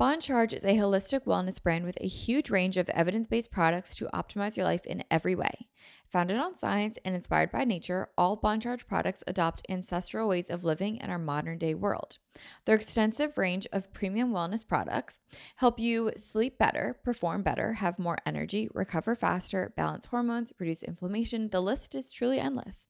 [0.00, 3.94] Bon Charge is a holistic wellness brand with a huge range of evidence based products
[3.96, 5.66] to optimize your life in every way.
[6.08, 10.64] Founded on science and inspired by nature, all Bon Charge products adopt ancestral ways of
[10.64, 12.16] living in our modern day world.
[12.64, 15.20] Their extensive range of premium wellness products
[15.56, 21.48] help you sleep better, perform better, have more energy, recover faster, balance hormones, reduce inflammation.
[21.50, 22.86] The list is truly endless.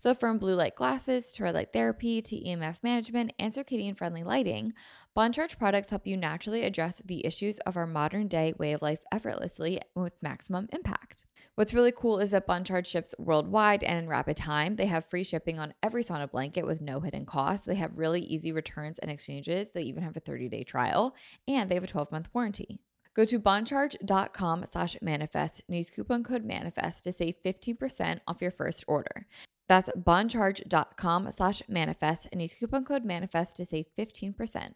[0.00, 4.22] So, from blue light glasses to red light therapy to EMF management and circadian friendly
[4.22, 4.72] lighting,
[5.14, 8.82] Bon Charge products help you naturally address the issues of our modern day way of
[8.82, 11.26] life effortlessly with maximum impact.
[11.58, 14.76] What's really cool is that Bon ships worldwide and in rapid time.
[14.76, 17.66] They have free shipping on every sauna blanket with no hidden costs.
[17.66, 19.70] They have really easy returns and exchanges.
[19.74, 21.16] They even have a 30 day trial
[21.48, 22.78] and they have a 12 month warranty.
[23.12, 28.52] Go to boncharge.com slash manifest and use coupon code manifest to save 15% off your
[28.52, 29.26] first order.
[29.68, 34.74] That's boncharge.com slash manifest and use coupon code manifest to save 15%.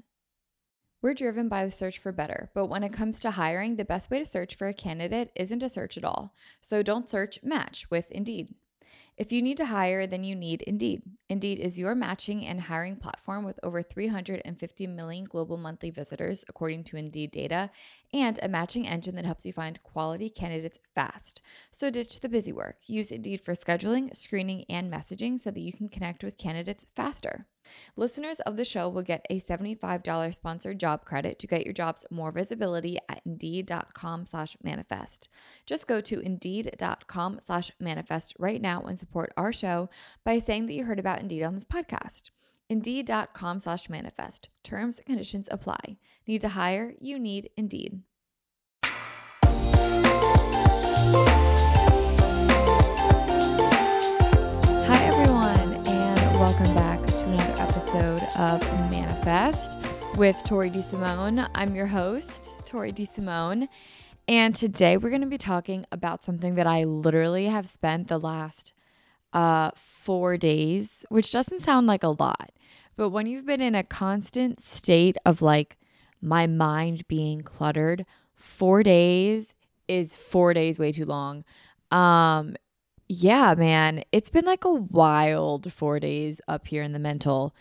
[1.02, 4.08] We're driven by the search for better, but when it comes to hiring, the best
[4.08, 6.32] way to search for a candidate isn't to search at all.
[6.60, 8.54] So don't search, match with Indeed.
[9.16, 11.02] If you need to hire, then you need Indeed.
[11.28, 16.84] Indeed is your matching and hiring platform with over 350 million global monthly visitors, according
[16.84, 17.70] to Indeed data,
[18.12, 21.42] and a matching engine that helps you find quality candidates fast.
[21.70, 22.76] So ditch the busy work.
[22.86, 27.46] Use Indeed for scheduling, screening, and messaging so that you can connect with candidates faster.
[27.96, 32.04] Listeners of the show will get a $75 sponsored job credit to get your jobs
[32.10, 35.28] more visibility at indeed.com slash manifest.
[35.64, 39.88] Just go to indeed.com slash manifest right now and support our show
[40.24, 42.30] by saying that you heard about Indeed on this podcast.
[42.72, 44.48] Indeed.com slash manifest.
[44.62, 45.98] Terms and conditions apply.
[46.26, 46.94] Need to hire?
[46.98, 48.00] You need Indeed.
[54.86, 59.76] Hi, everyone, and welcome back to another episode of Manifest
[60.16, 61.46] with Tori DeSimone.
[61.54, 63.68] I'm your host, Tori DeSimone.
[64.26, 68.18] And today we're going to be talking about something that I literally have spent the
[68.18, 68.72] last
[69.34, 72.50] uh, four days, which doesn't sound like a lot,
[72.96, 75.76] but when you've been in a constant state of like
[76.20, 78.04] my mind being cluttered,
[78.34, 79.48] four days
[79.88, 81.44] is four days way too long.
[81.90, 82.56] Um,
[83.08, 87.54] yeah, man, it's been like a wild four days up here in the mental.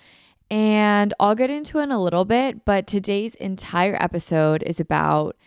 [0.49, 5.37] And I'll get into it in a little bit, but today's entire episode is about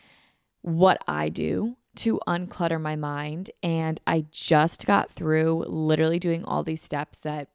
[0.62, 3.50] what I do to unclutter my mind.
[3.62, 7.48] And I just got through literally doing all these steps that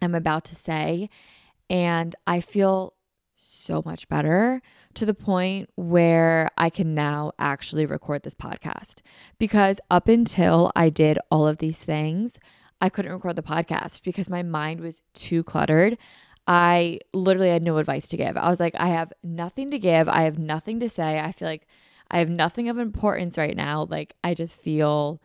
[0.00, 1.08] I'm about to say.
[1.70, 2.94] And I feel
[3.36, 4.62] so much better
[4.94, 9.02] to the point where I can now actually record this podcast.
[9.38, 12.38] Because up until I did all of these things,
[12.80, 15.98] I couldn't record the podcast because my mind was too cluttered.
[16.46, 18.36] I literally had no advice to give.
[18.36, 20.08] I was like, I have nothing to give.
[20.08, 21.18] I have nothing to say.
[21.18, 21.66] I feel like
[22.10, 23.86] I have nothing of importance right now.
[23.88, 25.22] Like, I just feel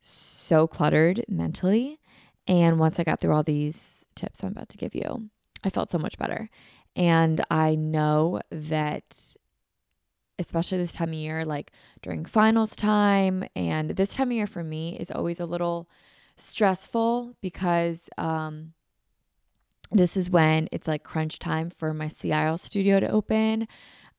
[0.00, 1.98] so cluttered mentally.
[2.46, 5.30] And once I got through all these tips I'm about to give you,
[5.64, 6.48] I felt so much better.
[6.94, 9.36] And I know that,
[10.38, 14.62] especially this time of year, like during finals time, and this time of year for
[14.62, 15.88] me is always a little
[16.36, 18.72] stressful because um,
[19.90, 23.68] this is when it's like crunch time for my Sea Isle studio to open.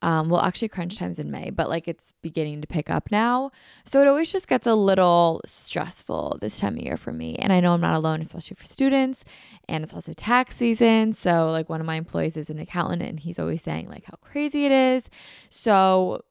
[0.03, 3.51] Um, well, actually, crunch time's in May, but like it's beginning to pick up now.
[3.85, 7.37] So it always just gets a little stressful this time of year for me.
[7.37, 9.23] And I know I'm not alone, especially for students.
[9.69, 11.13] And it's also tax season.
[11.13, 14.17] So, like, one of my employees is an accountant, and he's always saying, like, how
[14.19, 15.05] crazy it is.
[15.49, 16.25] So,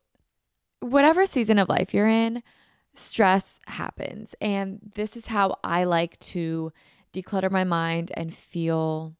[0.80, 2.42] whatever season of life you're in,
[2.94, 4.34] stress happens.
[4.42, 6.74] And this is how I like to
[7.14, 9.14] declutter my mind and feel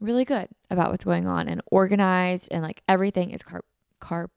[0.00, 3.64] really good about what's going on and organized and like everything is carp
[4.00, 4.30] carp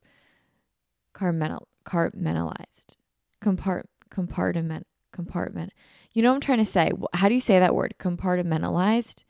[1.13, 2.97] carmental compartmentalized
[3.44, 5.73] compart compartment compartment.
[6.13, 6.91] You know what i'm trying to say?
[7.13, 7.95] How do you say that word?
[8.00, 9.23] Compartmentalized?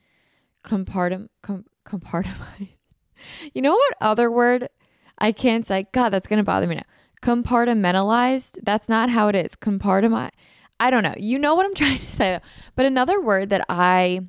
[0.63, 2.69] Compartment com, compartmentalized
[3.53, 4.69] you know what other word
[5.17, 5.87] i can't say?
[5.91, 6.83] God that's gonna bother me now.
[7.21, 8.57] Compartmentalized?
[8.63, 9.55] That's not how it is.
[9.55, 10.33] Compartment
[10.79, 11.15] i don't know.
[11.17, 12.39] You know what i'm trying to say
[12.75, 14.21] but another word that i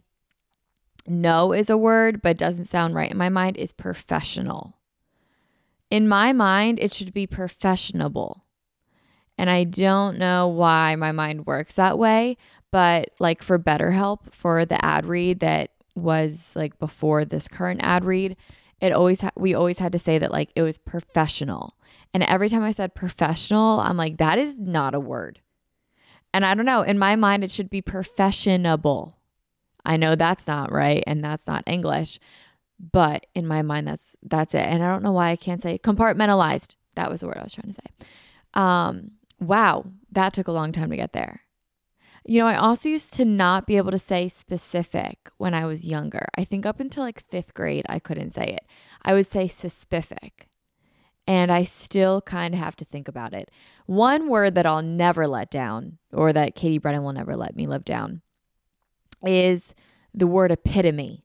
[1.07, 4.79] know is a word but doesn't sound right in my mind is professional.
[5.91, 8.45] In my mind, it should be professionable.
[9.37, 12.37] And I don't know why my mind works that way,
[12.71, 18.05] but like for BetterHelp, for the ad read that was like before this current ad
[18.05, 18.37] read,
[18.81, 21.77] it always ha- we always had to say that like it was professional.
[22.15, 25.41] And every time I said professional, I'm like that is not a word.
[26.35, 29.19] And I don't know, in my mind it should be professionable.
[29.85, 32.19] I know that's not right and that's not English,
[32.79, 34.61] but in my mind that's that's it.
[34.63, 36.77] And I don't know why I can't say compartmentalized.
[36.95, 38.07] That was the word I was trying to say.
[38.55, 41.43] Um, wow, that took a long time to get there.
[42.25, 45.85] You know, I also used to not be able to say specific when I was
[45.85, 46.27] younger.
[46.37, 48.65] I think up until like fifth grade, I couldn't say it.
[49.03, 50.49] I would say specific.
[51.27, 53.51] And I still kind of have to think about it.
[53.87, 57.67] One word that I'll never let down, or that Katie Brennan will never let me
[57.67, 58.23] live down,
[59.27, 59.75] is
[60.15, 61.25] the word epitome.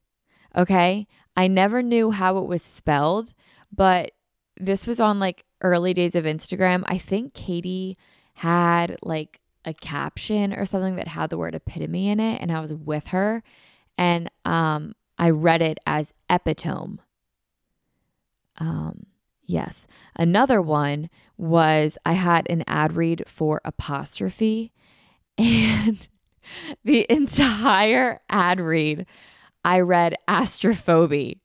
[0.56, 1.08] Okay.
[1.36, 3.34] I never knew how it was spelled,
[3.72, 4.12] but
[4.60, 6.84] this was on like early days of Instagram.
[6.88, 7.98] I think Katie
[8.36, 12.60] had like a caption or something that had the word epitome in it, and I
[12.60, 13.44] was with her,
[13.98, 17.00] and um, I read it as epitome.
[18.58, 19.08] Um,
[19.44, 19.86] yes.
[20.16, 24.72] Another one was I had an ad read for apostrophe,
[25.38, 26.08] and
[26.84, 29.06] the entire ad read,
[29.64, 31.40] I read astrophobia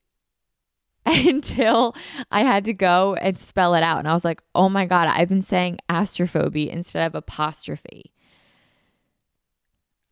[1.07, 1.95] until
[2.31, 3.99] I had to go and spell it out.
[3.99, 8.13] And I was like, oh my God, I've been saying astrophobia instead of apostrophe.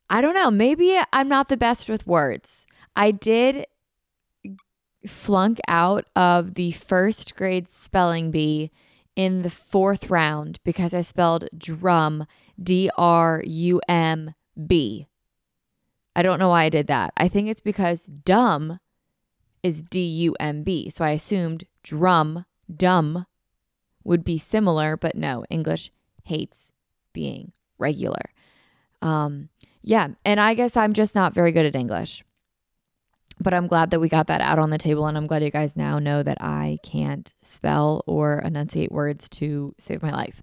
[0.08, 0.50] I don't know.
[0.50, 2.66] Maybe I'm not the best with words.
[2.96, 3.66] I did
[5.06, 8.70] flunk out of the first grade spelling bee
[9.14, 12.26] in the fourth round because I spelled drum,
[12.60, 14.34] D R U M
[14.66, 15.06] B.
[16.16, 17.12] I don't know why I did that.
[17.16, 18.80] I think it's because dumb
[19.62, 20.90] is D U M B.
[20.90, 23.26] So I assumed drum, dumb
[24.04, 25.92] would be similar, but no, English
[26.24, 26.72] hates
[27.12, 28.32] being regular.
[29.02, 29.48] Um,
[29.82, 32.24] yeah, and I guess I'm just not very good at English.
[33.42, 35.50] But I'm glad that we got that out on the table, and I'm glad you
[35.50, 40.42] guys now know that I can't spell or enunciate words to save my life.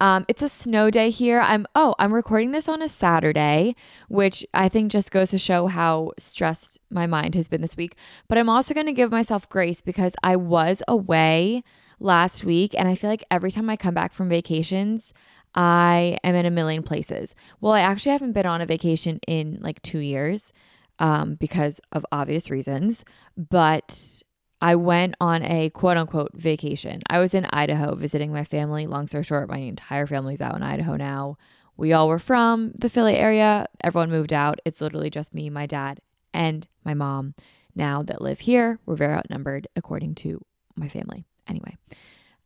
[0.00, 1.40] Um, it's a snow day here.
[1.40, 3.76] I'm oh, I'm recording this on a Saturday,
[4.08, 7.96] which I think just goes to show how stressed my mind has been this week.
[8.28, 11.62] But I'm also going to give myself grace because I was away
[12.00, 15.12] last week, and I feel like every time I come back from vacations,
[15.54, 17.34] I am in a million places.
[17.60, 20.52] Well, I actually haven't been on a vacation in like two years
[20.98, 23.04] um, because of obvious reasons,
[23.36, 24.22] but
[24.64, 27.02] I went on a quote unquote vacation.
[27.10, 28.86] I was in Idaho visiting my family.
[28.86, 31.36] Long story short, my entire family's out in Idaho now.
[31.76, 33.66] We all were from the Philly area.
[33.82, 34.60] Everyone moved out.
[34.64, 36.00] It's literally just me, my dad,
[36.32, 37.34] and my mom
[37.74, 38.78] now that live here.
[38.86, 40.40] We're very outnumbered according to
[40.76, 41.26] my family.
[41.46, 41.76] Anyway,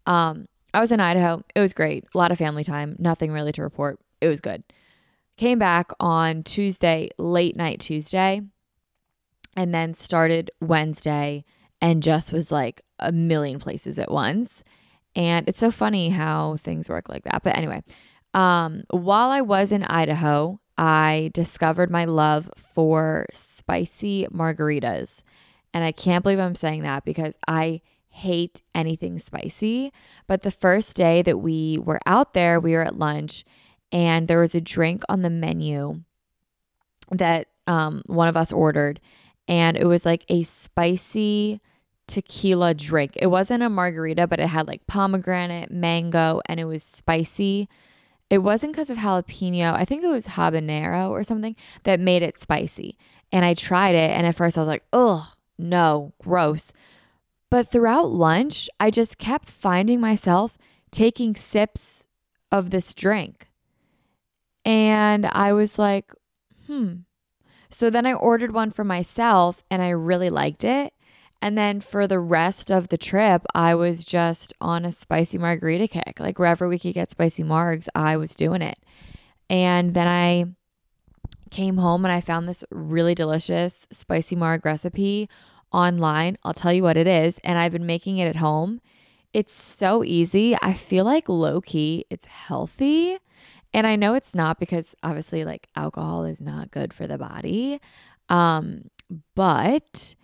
[0.05, 1.45] um, I was in Idaho.
[1.55, 2.05] It was great.
[2.13, 2.97] A lot of family time.
[2.99, 4.01] Nothing really to report.
[4.21, 4.65] It was good.
[5.37, 8.41] Came back on Tuesday, late night Tuesday,
[9.57, 11.45] and then started Wednesday
[11.81, 14.63] and just was like a million places at once.
[15.15, 17.43] And it's so funny how things work like that.
[17.43, 17.83] But anyway,
[18.35, 25.23] um, while I was in Idaho, I discovered my love for spicy margaritas.
[25.75, 29.93] And I can't believe I'm saying that because I hate anything spicy.
[30.27, 33.45] But the first day that we were out there, we were at lunch
[33.93, 36.03] and there was a drink on the menu
[37.11, 39.01] that um, one of us ordered.
[39.49, 41.61] And it was like a spicy
[42.07, 43.13] tequila drink.
[43.17, 47.69] It wasn't a margarita, but it had like pomegranate, mango, and it was spicy.
[48.31, 49.75] It wasn't because of jalapeno.
[49.75, 52.99] I think it was habanero or something that made it spicy.
[53.33, 56.73] And I tried it, and at first I was like, oh, no, gross.
[57.51, 60.59] But throughout lunch, I just kept finding myself
[60.91, 62.07] taking sips
[62.51, 63.49] of this drink.
[64.65, 66.13] And I was like,
[66.67, 66.97] hmm.
[67.71, 70.93] So then I ordered one for myself and I really liked it.
[71.41, 75.87] And then for the rest of the trip, I was just on a spicy margarita
[75.87, 76.19] kick.
[76.19, 78.79] Like wherever we could get spicy margs, I was doing it.
[79.49, 80.47] And then I
[81.51, 85.29] came home and I found this really delicious spicy marg recipe
[85.73, 86.39] online.
[86.43, 87.39] I'll tell you what it is.
[87.45, 88.81] And I've been making it at home.
[89.33, 90.57] It's so easy.
[90.61, 93.19] I feel like low key, it's healthy.
[93.75, 97.81] And I know it's not because obviously, like, alcohol is not good for the body.
[98.29, 98.91] Um,
[99.35, 100.15] but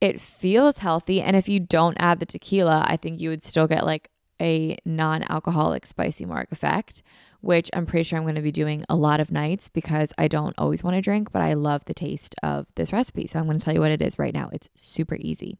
[0.00, 1.20] it feels healthy.
[1.20, 4.76] And if you don't add the tequila, I think you would still get like a
[4.84, 7.02] non alcoholic spicy mark effect,
[7.40, 10.28] which I'm pretty sure I'm going to be doing a lot of nights because I
[10.28, 13.26] don't always want to drink, but I love the taste of this recipe.
[13.26, 14.50] So I'm going to tell you what it is right now.
[14.52, 15.56] It's super easy.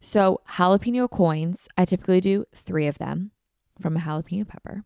[0.00, 3.30] So, jalapeno coins, I typically do three of them
[3.80, 4.84] from a jalapeno pepper.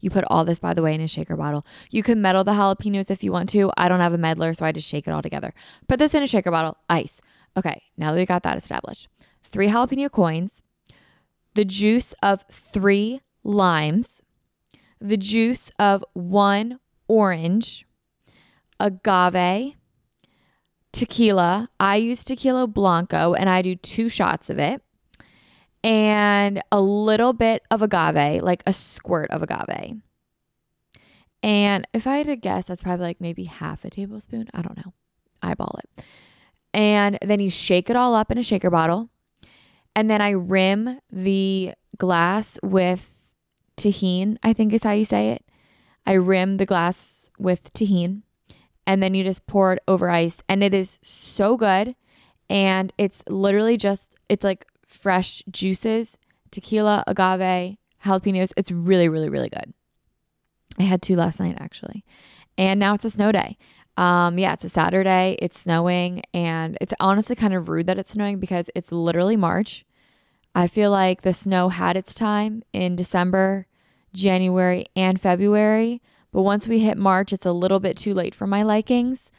[0.00, 1.66] You put all this, by the way, in a shaker bottle.
[1.90, 3.70] You can meddle the jalapenos if you want to.
[3.76, 5.54] I don't have a meddler, so I just shake it all together.
[5.88, 7.20] Put this in a shaker bottle, ice.
[7.56, 9.08] Okay, now that we got that established,
[9.42, 10.62] three jalapeno coins,
[11.54, 14.22] the juice of three limes,
[15.00, 16.78] the juice of one
[17.08, 17.86] orange,
[18.78, 19.74] agave,
[20.92, 21.68] tequila.
[21.78, 24.82] I use tequila blanco and I do two shots of it
[25.86, 29.98] and a little bit of agave, like a squirt of agave.
[31.44, 34.48] And if I had to guess, that's probably like maybe half a tablespoon.
[34.52, 34.92] I don't know.
[35.42, 36.04] Eyeball it.
[36.74, 39.10] And then you shake it all up in a shaker bottle.
[39.94, 43.12] And then I rim the glass with
[43.76, 45.44] Tajín, I think is how you say it.
[46.04, 48.22] I rim the glass with Tajín
[48.88, 51.94] and then you just pour it over ice and it is so good
[52.48, 56.18] and it's literally just it's like fresh juices,
[56.50, 58.52] tequila, agave, jalapenos.
[58.56, 59.72] It's really really really good.
[60.78, 62.04] I had two last night actually.
[62.58, 63.56] And now it's a snow day.
[63.96, 68.12] Um yeah, it's a Saturday, it's snowing and it's honestly kind of rude that it's
[68.12, 69.84] snowing because it's literally March.
[70.54, 73.66] I feel like the snow had its time in December,
[74.14, 76.00] January, and February.
[76.32, 79.30] But once we hit March, it's a little bit too late for my likings.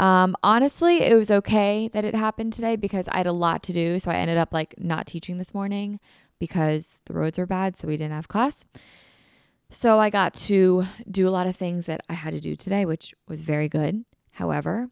[0.00, 3.72] Um, honestly, it was okay that it happened today because I had a lot to
[3.74, 3.98] do.
[3.98, 6.00] So I ended up like not teaching this morning
[6.38, 7.76] because the roads were bad.
[7.76, 8.64] So we didn't have class.
[9.68, 12.86] So I got to do a lot of things that I had to do today,
[12.86, 14.06] which was very good.
[14.32, 14.88] However,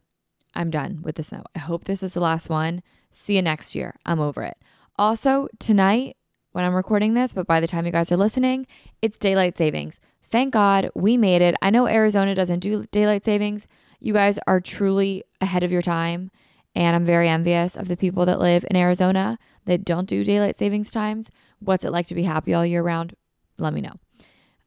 [0.53, 1.41] I'm done with the snow.
[1.55, 2.83] I hope this is the last one.
[3.11, 3.95] See you next year.
[4.05, 4.57] I'm over it.
[4.95, 6.17] Also, tonight,
[6.51, 8.67] when I'm recording this, but by the time you guys are listening,
[9.01, 9.99] it's daylight savings.
[10.23, 11.55] Thank God we made it.
[11.63, 13.65] I know Arizona doesn't do daylight savings.
[13.99, 16.31] You guys are truly ahead of your time.
[16.75, 20.57] And I'm very envious of the people that live in Arizona that don't do daylight
[20.57, 21.29] savings times.
[21.59, 23.15] What's it like to be happy all year round?
[23.57, 23.95] Let me know.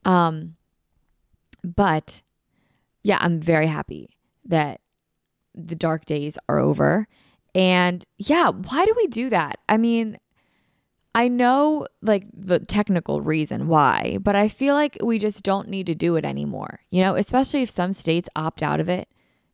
[0.05, 0.57] Um,
[1.65, 2.23] but
[3.03, 4.11] yeah, I'm very happy
[4.45, 4.81] that
[5.55, 7.07] the dark days are over.
[7.55, 9.59] And yeah, why do we do that?
[9.69, 10.19] I mean,
[11.15, 15.87] I know like the technical reason why, but I feel like we just don't need
[15.87, 16.81] to do it anymore.
[16.91, 19.09] You know, especially if some states opt out of it.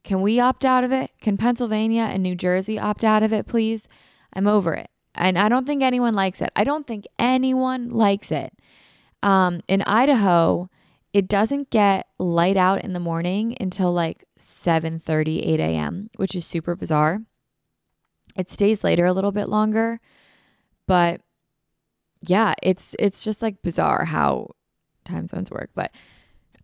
[0.08, 1.10] Can we opt out of it?
[1.20, 3.86] Can Pennsylvania and New Jersey opt out of it, please?
[4.32, 4.88] I'm over it.
[5.14, 6.48] And I don't think anyone likes it.
[6.56, 8.54] I don't think anyone likes it.
[9.22, 10.70] Um, in Idaho,
[11.12, 16.34] it doesn't get light out in the morning until like 7 30, 8 a.m., which
[16.34, 17.20] is super bizarre.
[18.34, 20.00] It stays later a little bit longer,
[20.86, 21.20] but
[22.22, 24.52] yeah, it's it's just like bizarre how
[25.04, 25.90] time zones work, but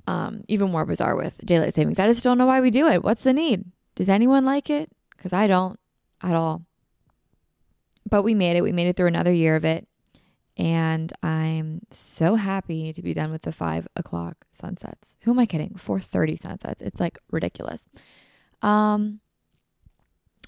[0.06, 1.98] um, even more bizarre with daylight savings.
[1.98, 3.02] I just don't know why we do it.
[3.02, 3.64] What's the need?
[3.94, 4.90] Does anyone like it?
[5.16, 5.78] Because I don't
[6.22, 6.66] at all.
[8.08, 8.62] But we made it.
[8.62, 9.88] We made it through another year of it,
[10.56, 15.16] and I'm so happy to be done with the five o'clock sunsets.
[15.22, 15.74] Who am I kidding?
[15.76, 16.82] Four thirty sunsets.
[16.82, 17.88] It's like ridiculous.
[18.60, 19.20] Um,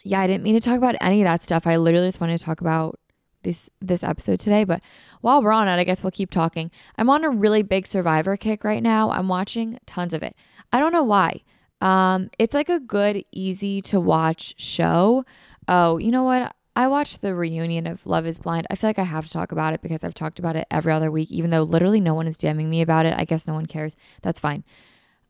[0.04, 1.66] yeah, I didn't mean to talk about any of that stuff.
[1.66, 3.00] I literally just wanted to talk about
[3.46, 4.64] this this episode today.
[4.64, 4.82] But
[5.22, 6.70] while we're on it, I guess we'll keep talking.
[6.98, 9.10] I'm on a really big Survivor kick right now.
[9.10, 10.34] I'm watching tons of it.
[10.72, 11.42] I don't know why.
[11.80, 15.24] Um, it's like a good, easy to watch show.
[15.68, 16.54] Oh, you know what?
[16.74, 18.66] I watched the reunion of Love is Blind.
[18.70, 20.92] I feel like I have to talk about it because I've talked about it every
[20.92, 23.14] other week, even though literally no one is DMing me about it.
[23.16, 23.96] I guess no one cares.
[24.22, 24.62] That's fine.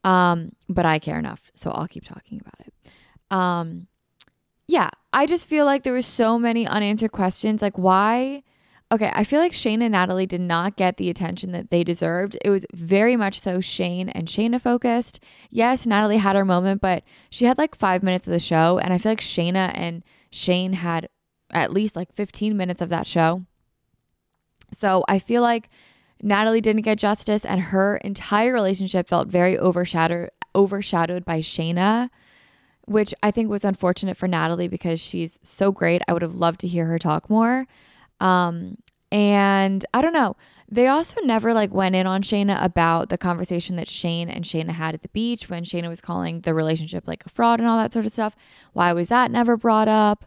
[0.02, 2.72] Um, but I care enough, so I'll keep talking about it.
[3.30, 3.86] Um,
[4.68, 7.62] yeah, I just feel like there were so many unanswered questions.
[7.62, 8.42] Like, why?
[8.92, 12.36] Okay, I feel like Shayne and Natalie did not get the attention that they deserved.
[12.44, 15.20] It was very much so Shayne and Shaina focused.
[15.50, 18.78] Yes, Natalie had her moment, but she had like five minutes of the show.
[18.78, 21.08] And I feel like Shaina and Shayne had
[21.52, 23.44] at least like 15 minutes of that show.
[24.72, 25.68] So I feel like
[26.22, 32.08] Natalie didn't get justice and her entire relationship felt very overshadowed overshadowed by Shaina
[32.86, 36.02] which I think was unfortunate for Natalie because she's so great.
[36.08, 37.66] I would have loved to hear her talk more.
[38.20, 38.78] Um,
[39.12, 40.36] and I don't know.
[40.68, 44.70] They also never like went in on Shaina about the conversation that Shayne and Shaina
[44.70, 47.78] had at the beach when Shaina was calling the relationship like a fraud and all
[47.78, 48.34] that sort of stuff.
[48.72, 50.24] Why was that never brought up?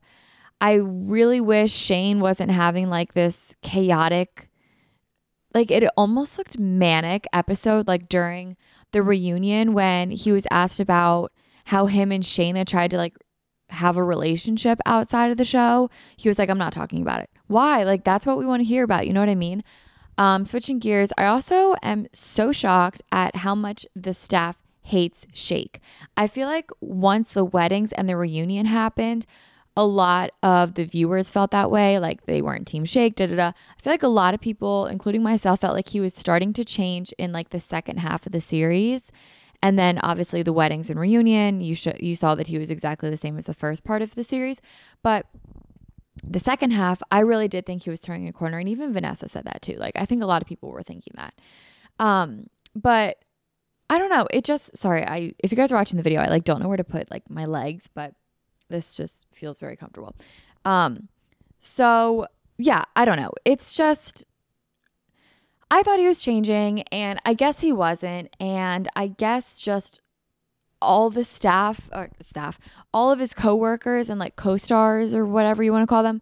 [0.61, 4.49] I really wish Shayne wasn't having like this chaotic,
[5.53, 8.55] like it almost looked manic episode like during
[8.91, 11.31] the reunion when he was asked about
[11.69, 13.15] how him and Shaina tried to like
[13.69, 15.91] have a relationship outside of the show.
[16.17, 17.29] He was like, I'm not talking about it.
[17.45, 17.83] Why?
[17.83, 19.05] Like, that's what we want to hear about.
[19.05, 19.63] You know what I mean?
[20.17, 25.79] Um, switching gears, I also am so shocked at how much the staff hates Shake.
[26.17, 29.27] I feel like once the weddings and the reunion happened,
[29.77, 33.35] a lot of the viewers felt that way, like they weren't Team Shake, da da
[33.35, 33.47] da.
[33.49, 36.65] I feel like a lot of people, including myself, felt like he was starting to
[36.65, 39.03] change in like the second half of the series.
[39.61, 43.09] And then obviously the weddings and reunion, you sh- you saw that he was exactly
[43.09, 44.61] the same as the first part of the series,
[45.03, 45.25] but
[46.23, 49.27] the second half, I really did think he was turning a corner, and even Vanessa
[49.27, 49.75] said that too.
[49.75, 51.33] Like I think a lot of people were thinking that.
[51.97, 53.17] Um, but
[53.89, 54.27] I don't know.
[54.31, 55.05] It just sorry.
[55.05, 57.11] I if you guys are watching the video, I like don't know where to put
[57.11, 58.13] like my legs, but
[58.69, 60.15] this just feels very comfortable.
[60.65, 61.09] Um,
[61.59, 63.31] so yeah, I don't know.
[63.45, 64.25] It's just
[65.71, 68.35] I thought he was changing, and I guess he wasn't.
[68.39, 70.01] And I guess just
[70.81, 72.59] all the staff or staff,
[72.93, 76.21] all of his coworkers and like co-stars or whatever you want to call them,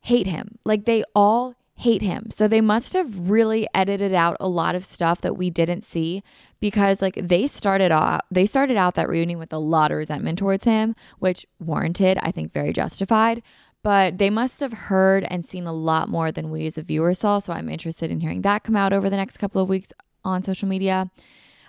[0.00, 0.58] hate him.
[0.64, 2.30] Like they all hate him.
[2.30, 6.22] So they must have really edited out a lot of stuff that we didn't see
[6.60, 10.38] because like they started off they started out that reunion with a lot of resentment
[10.38, 13.42] towards him, which warranted, I think very justified.
[13.82, 17.14] But they must have heard and seen a lot more than we as a viewer
[17.14, 17.40] saw.
[17.40, 19.92] So I'm interested in hearing that come out over the next couple of weeks
[20.24, 21.10] on social media.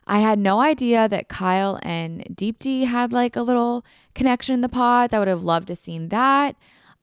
[0.05, 4.69] I had no idea that Kyle and Deepti had like a little connection in the
[4.69, 5.13] pods.
[5.13, 6.55] I would have loved to seen that.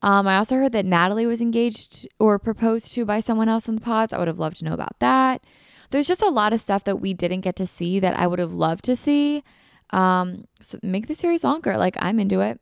[0.03, 3.75] Um, I also heard that Natalie was engaged or proposed to by someone else in
[3.75, 4.13] the pods.
[4.13, 5.43] I would have loved to know about that.
[5.91, 8.39] There's just a lot of stuff that we didn't get to see that I would
[8.39, 9.43] have loved to see.
[9.91, 11.77] Um, so make the series longer.
[11.77, 12.61] Like I'm into it.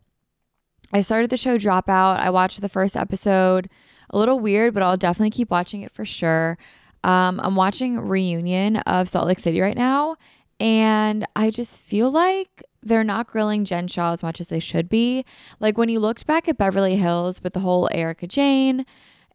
[0.92, 2.18] I started the show Dropout.
[2.18, 3.68] I watched the first episode.
[4.10, 6.56] A little weird, but I'll definitely keep watching it for sure.
[7.04, 10.16] Um, I'm watching Reunion of Salt Lake City right now,
[10.58, 14.88] and I just feel like they're not grilling Jen Shah as much as they should
[14.88, 15.24] be.
[15.60, 18.86] Like when you looked back at Beverly Hills with the whole Erika Jayne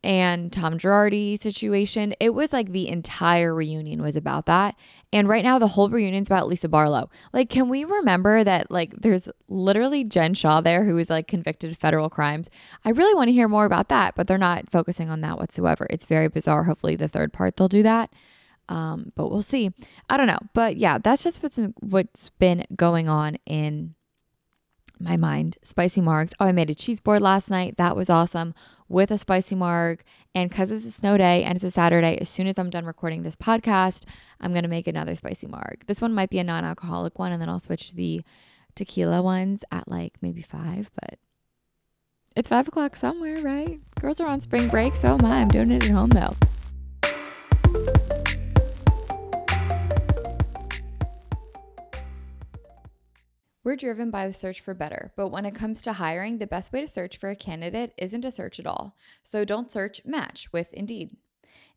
[0.03, 4.75] and Tom Girardi situation, it was like the entire reunion was about that.
[5.13, 7.09] And right now, the whole reunion's about Lisa Barlow.
[7.31, 11.71] Like, can we remember that, like, there's literally Jen Shah there who is like convicted
[11.71, 12.49] of federal crimes?
[12.83, 15.87] I really want to hear more about that, but they're not focusing on that whatsoever.
[15.89, 16.65] It's very bizarre.
[16.65, 18.11] Hopefully, the third part they'll do that.
[18.69, 19.71] Um, but we'll see.
[20.09, 20.39] I don't know.
[20.53, 23.95] But yeah, that's just what's what's been going on in
[24.99, 25.57] my mind.
[25.63, 26.33] Spicy margs.
[26.39, 27.77] Oh, I made a cheese board last night.
[27.77, 28.53] That was awesome
[28.87, 30.03] with a spicy marg.
[30.35, 32.85] And because it's a snow day and it's a Saturday, as soon as I'm done
[32.85, 34.05] recording this podcast,
[34.39, 35.83] I'm going to make another spicy marg.
[35.87, 38.21] This one might be a non alcoholic one, and then I'll switch to the
[38.75, 41.19] tequila ones at like maybe five, but
[42.35, 43.79] it's five o'clock somewhere, right?
[43.99, 45.41] Girls are on spring break, so am I.
[45.41, 46.35] I'm doing it at home though.
[53.63, 56.73] We're driven by the search for better, but when it comes to hiring, the best
[56.73, 58.97] way to search for a candidate isn't to search at all.
[59.23, 61.15] So don't search, match with Indeed.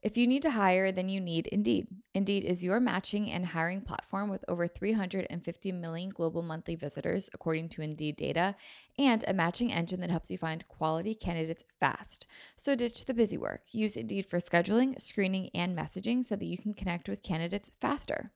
[0.02, 1.86] If you need to hire, then you need Indeed.
[2.12, 7.68] Indeed is your matching and hiring platform with over 350 million global monthly visitors, according
[7.70, 8.56] to Indeed data,
[8.98, 12.26] and a matching engine that helps you find quality candidates fast.
[12.56, 13.62] So ditch the busy work.
[13.70, 18.32] Use Indeed for scheduling, screening, and messaging so that you can connect with candidates faster.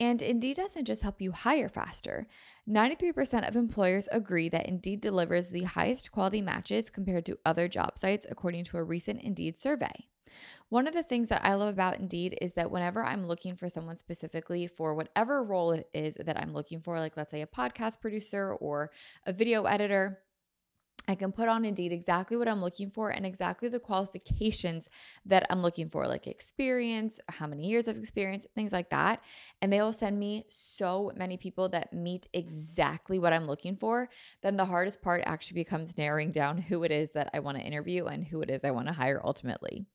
[0.00, 2.26] And Indeed doesn't just help you hire faster.
[2.66, 7.98] 93% of employers agree that Indeed delivers the highest quality matches compared to other job
[7.98, 10.08] sites, according to a recent Indeed survey.
[10.70, 13.68] One of the things that I love about Indeed is that whenever I'm looking for
[13.68, 17.46] someone specifically for whatever role it is that I'm looking for, like let's say a
[17.46, 18.90] podcast producer or
[19.26, 20.20] a video editor,
[21.10, 24.88] I can put on Indeed exactly what I'm looking for and exactly the qualifications
[25.26, 29.20] that I'm looking for, like experience, how many years of experience, things like that.
[29.60, 34.08] And they will send me so many people that meet exactly what I'm looking for.
[34.42, 37.64] Then the hardest part actually becomes narrowing down who it is that I want to
[37.64, 39.86] interview and who it is I want to hire ultimately.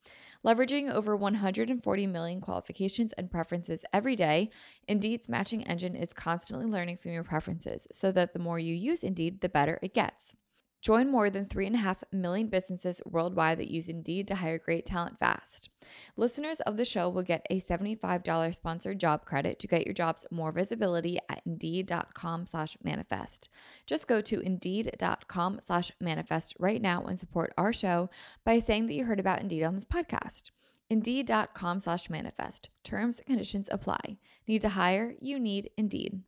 [0.45, 4.49] Leveraging over 140 million qualifications and preferences every day,
[4.89, 9.01] Indeed's matching engine is constantly learning from your preferences so that the more you use
[9.01, 10.35] Indeed, the better it gets.
[10.85, 15.67] Join more than 3.5 million businesses worldwide that use Indeed to hire great talent fast.
[16.15, 20.27] Listeners of the show will get a $75 sponsored job credit to get your jobs
[20.29, 23.49] more visibility at Indeed.com slash manifest.
[23.87, 28.11] Just go to Indeed.com slash manifest right now and support our show
[28.43, 30.51] by saying that you heard about Indeed on this podcast.
[30.91, 32.69] Indeed.com slash manifest.
[32.83, 34.17] Terms and conditions apply.
[34.47, 35.15] Need to hire?
[35.19, 36.21] You need Indeed.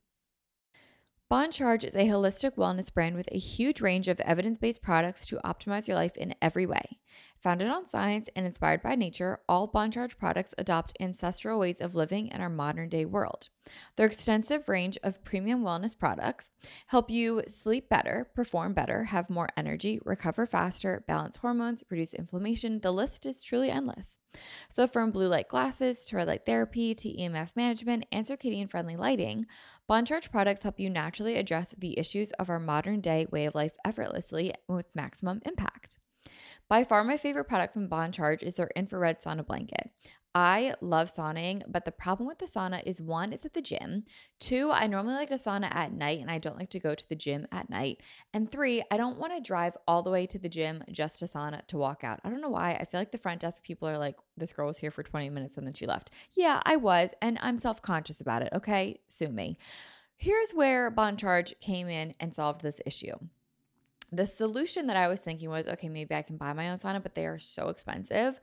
[1.30, 5.26] Bon Charge is a holistic wellness brand with a huge range of evidence based products
[5.26, 6.96] to optimize your life in every way.
[7.42, 11.94] Founded on science and inspired by nature, all Bon Charge products adopt ancestral ways of
[11.94, 13.50] living in our modern day world.
[13.96, 16.50] Their extensive range of premium wellness products
[16.86, 22.80] help you sleep better, perform better, have more energy, recover faster, balance hormones, reduce inflammation.
[22.80, 24.18] The list is truly endless.
[24.72, 28.96] So, from blue light glasses to red light therapy to EMF management and circadian friendly
[28.96, 29.46] lighting,
[29.88, 33.54] Bon Charge products help you naturally address the issues of our modern day way of
[33.54, 35.96] life effortlessly with maximum impact.
[36.68, 39.90] By far, my favorite product from Bon Charge is their infrared sauna blanket.
[40.34, 44.04] I love sauning, but the problem with the sauna is one, it's at the gym.
[44.38, 47.08] Two, I normally like to sauna at night and I don't like to go to
[47.08, 48.02] the gym at night.
[48.34, 51.24] And three, I don't want to drive all the way to the gym just to
[51.24, 52.20] sauna to walk out.
[52.22, 52.72] I don't know why.
[52.72, 55.30] I feel like the front desk people are like, this girl was here for 20
[55.30, 56.10] minutes and then she left.
[56.36, 58.50] Yeah, I was, and I'm self conscious about it.
[58.52, 59.56] Okay, sue me.
[60.16, 63.16] Here's where Bon Charge came in and solved this issue.
[64.10, 67.02] The solution that I was thinking was okay, maybe I can buy my own sauna,
[67.02, 68.40] but they are so expensive.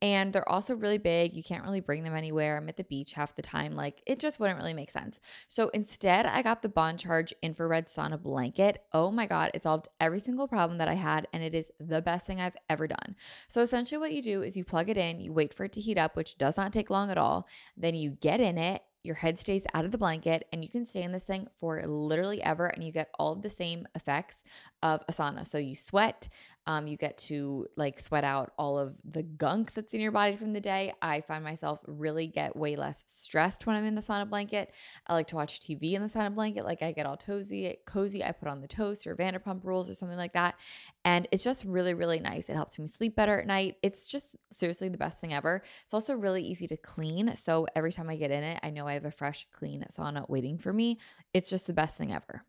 [0.00, 1.32] And they're also really big.
[1.34, 2.56] You can't really bring them anywhere.
[2.56, 3.72] I'm at the beach half the time.
[3.72, 5.18] Like it just wouldn't really make sense.
[5.48, 8.84] So instead, I got the Bon Charge infrared sauna blanket.
[8.92, 11.26] Oh my God, it solved every single problem that I had.
[11.32, 13.16] And it is the best thing I've ever done.
[13.48, 15.80] So essentially, what you do is you plug it in, you wait for it to
[15.80, 17.48] heat up, which does not take long at all.
[17.76, 20.84] Then you get in it your head stays out of the blanket and you can
[20.84, 24.42] stay in this thing for literally ever and you get all of the same effects
[24.82, 25.46] of a sauna.
[25.46, 26.28] So you sweat,
[26.66, 30.36] um, you get to like sweat out all of the gunk that's in your body
[30.36, 30.92] from the day.
[31.00, 34.72] I find myself really get way less stressed when I'm in the sauna blanket.
[35.06, 36.64] I like to watch TV in the sauna blanket.
[36.64, 38.22] Like I get all cozy, cozy.
[38.22, 40.56] I put on the toast or Vanderpump Rules or something like that,
[41.04, 42.48] and it's just really, really nice.
[42.48, 43.76] It helps me sleep better at night.
[43.82, 45.62] It's just seriously the best thing ever.
[45.84, 47.34] It's also really easy to clean.
[47.36, 50.28] So every time I get in it, I know I have a fresh, clean sauna
[50.28, 50.98] waiting for me.
[51.32, 52.44] It's just the best thing ever.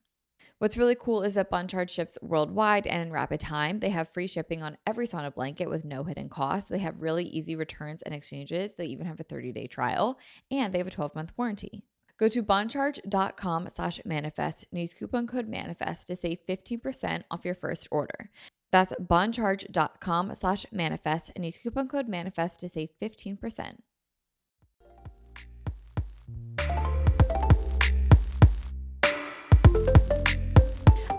[0.60, 3.80] What's really cool is that Charge ships worldwide and in rapid time.
[3.80, 6.70] They have free shipping on every sauna blanket with no hidden costs.
[6.70, 8.74] They have really easy returns and exchanges.
[8.74, 10.20] They even have a 30 day trial
[10.52, 11.84] and they have a 12 month warranty.
[12.18, 17.56] Go to boncharge.com slash manifest and use coupon code manifest to save 15% off your
[17.56, 18.30] first order.
[18.70, 23.78] That's boncharge.com slash manifest and use coupon code manifest to save 15%.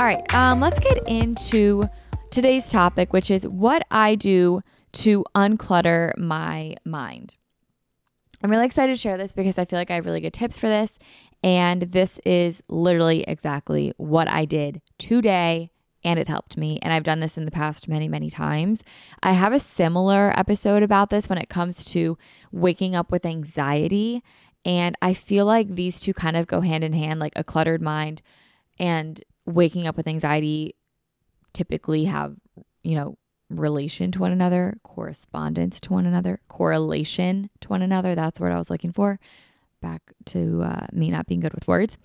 [0.00, 1.86] All right, um, let's get into
[2.30, 7.34] today's topic, which is what I do to unclutter my mind.
[8.42, 10.56] I'm really excited to share this because I feel like I have really good tips
[10.56, 10.98] for this.
[11.44, 15.70] And this is literally exactly what I did today,
[16.02, 16.78] and it helped me.
[16.80, 18.82] And I've done this in the past many, many times.
[19.22, 22.16] I have a similar episode about this when it comes to
[22.50, 24.22] waking up with anxiety.
[24.64, 27.82] And I feel like these two kind of go hand in hand, like a cluttered
[27.82, 28.22] mind
[28.80, 30.74] and waking up with anxiety
[31.52, 32.36] typically have,
[32.82, 33.16] you know,
[33.50, 38.14] relation to one another, correspondence to one another, correlation to one another.
[38.14, 39.18] That's what I was looking for.
[39.82, 41.98] Back to uh, me not being good with words.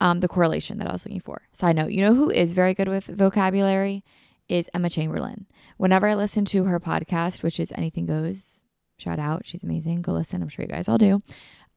[0.00, 1.42] Um, the correlation that I was looking for.
[1.52, 4.04] Side note, you know who is very good with vocabulary
[4.48, 5.46] is Emma Chamberlain.
[5.76, 8.60] Whenever I listen to her podcast, which is Anything Goes,
[8.98, 10.02] shout out, she's amazing.
[10.02, 10.42] Go listen.
[10.42, 11.20] I'm sure you guys all do.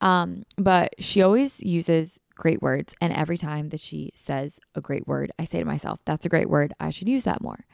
[0.02, 2.94] Um, but she always uses great words.
[3.02, 6.30] And every time that she says a great word, I say to myself, that's a
[6.30, 6.74] great word.
[6.80, 7.66] I should use that more.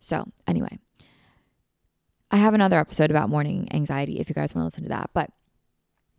[0.00, 0.78] So, anyway,
[2.30, 5.10] I have another episode about morning anxiety if you guys want to listen to that.
[5.12, 5.30] But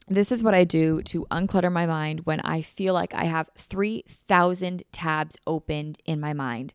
[0.08, 3.50] this is what I do to unclutter my mind when I feel like I have
[3.58, 6.74] 3,000 tabs opened in my mind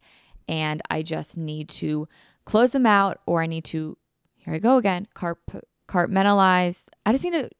[0.48, 2.08] and I just need to
[2.44, 3.96] close them out or I need to,
[4.34, 6.88] here I go again, carp- compartmentalize.
[7.06, 7.50] I just need to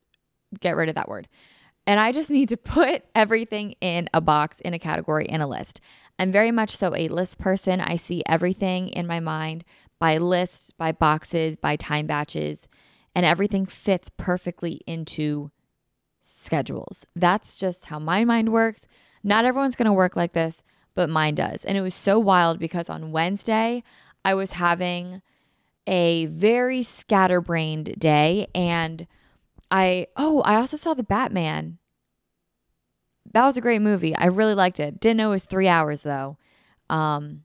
[0.60, 1.28] get rid of that word.
[1.86, 5.46] And I just need to put everything in a box, in a category, in a
[5.46, 5.80] list.
[6.18, 7.80] I'm very much so a list person.
[7.80, 9.64] I see everything in my mind
[9.98, 12.68] by lists, by boxes, by time batches,
[13.14, 15.50] and everything fits perfectly into
[16.22, 17.04] schedules.
[17.14, 18.82] That's just how my mind works.
[19.22, 20.62] Not everyone's going to work like this,
[20.94, 21.64] but mine does.
[21.64, 23.82] And it was so wild because on Wednesday,
[24.24, 25.22] I was having
[25.86, 29.06] a very scatterbrained day and
[29.70, 31.78] I oh, I also saw the Batman.
[33.32, 34.14] That was a great movie.
[34.16, 34.98] I really liked it.
[34.98, 36.36] Didn't know it was 3 hours though.
[36.88, 37.42] Um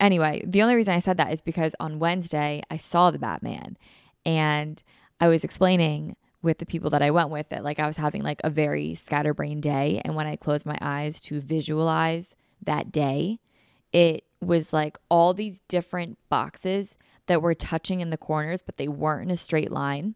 [0.00, 3.76] anyway, the only reason I said that is because on Wednesday I saw the Batman
[4.24, 4.82] and
[5.20, 8.22] I was explaining with the people that I went with that like I was having
[8.22, 13.40] like a very scatterbrained day and when I closed my eyes to visualize that day,
[13.92, 18.88] it was like all these different boxes that were touching in the corners but they
[18.88, 20.14] weren't in a straight line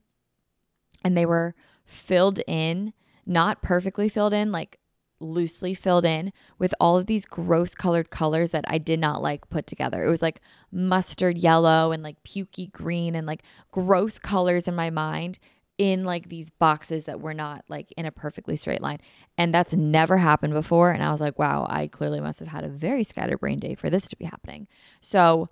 [1.04, 2.92] and they were filled in,
[3.26, 4.78] not perfectly filled in, like
[5.20, 9.48] loosely filled in with all of these gross colored colors that I did not like
[9.50, 10.04] put together.
[10.04, 14.90] It was like mustard yellow and like pukey green and like gross colors in my
[14.90, 15.38] mind
[15.76, 18.98] in like these boxes that were not like in a perfectly straight line.
[19.36, 20.90] And that's never happened before.
[20.90, 23.88] And I was like, wow, I clearly must have had a very scatterbrained day for
[23.88, 24.66] this to be happening.
[25.00, 25.48] So,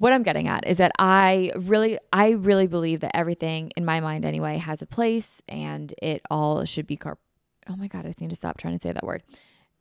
[0.00, 4.00] what I'm getting at is that I really, I really believe that everything in my
[4.00, 7.18] mind anyway has a place and it all should be carp.
[7.68, 9.22] Oh my God, I just need to stop trying to say that word.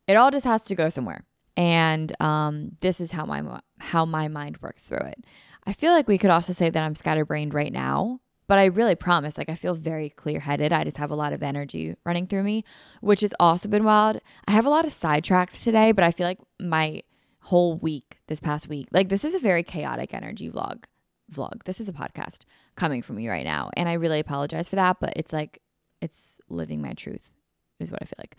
[0.10, 1.24] It all just has to go somewhere.
[1.56, 5.24] And um, this is how my how my mind works through it.
[5.66, 8.96] I feel like we could also say that I'm scatterbrained right now, but I really
[8.96, 10.74] promise, like I feel very clear headed.
[10.74, 12.66] I just have a lot of energy running through me,
[13.00, 14.20] which has also been wild.
[14.50, 17.04] I have a lot of sidetracks today, but I feel like my
[17.42, 18.88] whole week this past week.
[18.92, 20.84] Like this is a very chaotic energy vlog.
[21.32, 21.64] Vlog.
[21.64, 24.98] This is a podcast coming from me right now, and I really apologize for that.
[25.00, 25.62] But it's like
[26.02, 27.36] it's living my truth
[27.80, 28.36] is what I feel like.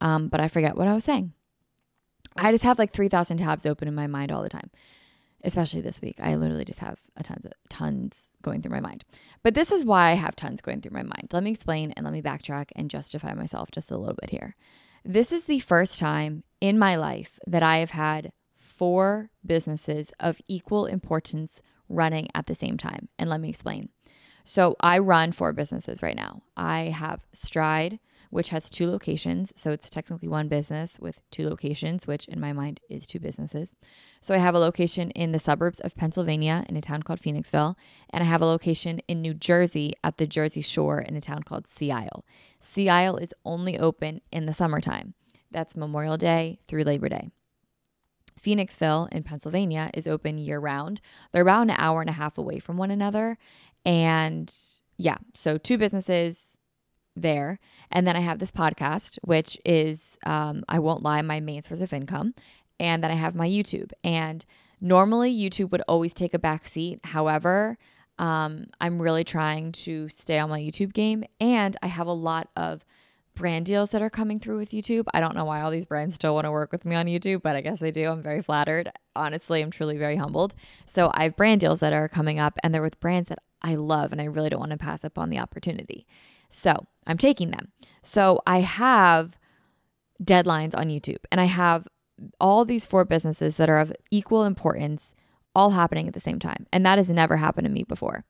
[0.00, 1.32] Um, but I forget what I was saying.
[2.36, 4.70] I just have like 3,000 tabs open in my mind all the time,
[5.44, 6.16] especially this week.
[6.18, 9.04] I literally just have a tons, of, tons going through my mind.
[9.42, 11.28] But this is why I have tons going through my mind.
[11.32, 14.56] Let me explain and let me backtrack and justify myself just a little bit here.
[15.04, 18.32] This is the first time in my life that I have had
[18.76, 23.08] four businesses of equal importance running at the same time.
[23.18, 23.90] And let me explain.
[24.44, 26.42] So I run four businesses right now.
[26.56, 29.52] I have Stride, which has two locations.
[29.56, 33.72] So it's technically one business with two locations, which in my mind is two businesses.
[34.20, 37.76] So I have a location in the suburbs of Pennsylvania in a town called Phoenixville,
[38.10, 41.42] and I have a location in New Jersey at the Jersey Shore in a town
[41.42, 42.24] called Sea Isle.
[42.60, 45.14] Sea Isle is only open in the summertime.
[45.50, 47.30] That's Memorial Day through Labor Day.
[48.40, 51.00] Phoenixville in Pennsylvania is open year round.
[51.32, 53.38] They're about an hour and a half away from one another.
[53.84, 54.52] And
[54.96, 56.56] yeah, so two businesses
[57.16, 57.58] there.
[57.90, 61.80] And then I have this podcast, which is, um, I won't lie, my main source
[61.80, 62.34] of income.
[62.80, 63.92] And then I have my YouTube.
[64.02, 64.44] And
[64.80, 67.00] normally YouTube would always take a back seat.
[67.04, 67.78] However,
[68.18, 71.24] um, I'm really trying to stay on my YouTube game.
[71.40, 72.84] And I have a lot of
[73.34, 75.06] brand deals that are coming through with YouTube.
[75.12, 77.42] I don't know why all these brands still want to work with me on YouTube,
[77.42, 78.08] but I guess they do.
[78.10, 78.90] I'm very flattered.
[79.16, 80.54] Honestly, I'm truly very humbled.
[80.86, 83.74] So I have brand deals that are coming up, and they're with brands that I
[83.74, 86.06] love, and I really don't want to pass up on the opportunity.
[86.50, 87.72] So I'm taking them.
[88.02, 89.38] So I have
[90.22, 91.88] deadlines on YouTube, and I have
[92.40, 95.14] all these four businesses that are of equal importance
[95.54, 96.66] all happening at the same time.
[96.72, 98.24] And that has never happened to me before.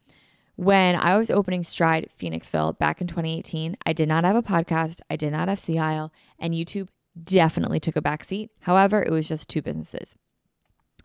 [0.56, 5.00] When I was opening Stride Phoenixville back in 2018, I did not have a podcast,
[5.10, 6.88] I did not have Isle, and YouTube
[7.20, 8.50] definitely took a backseat.
[8.60, 10.14] However, it was just two businesses.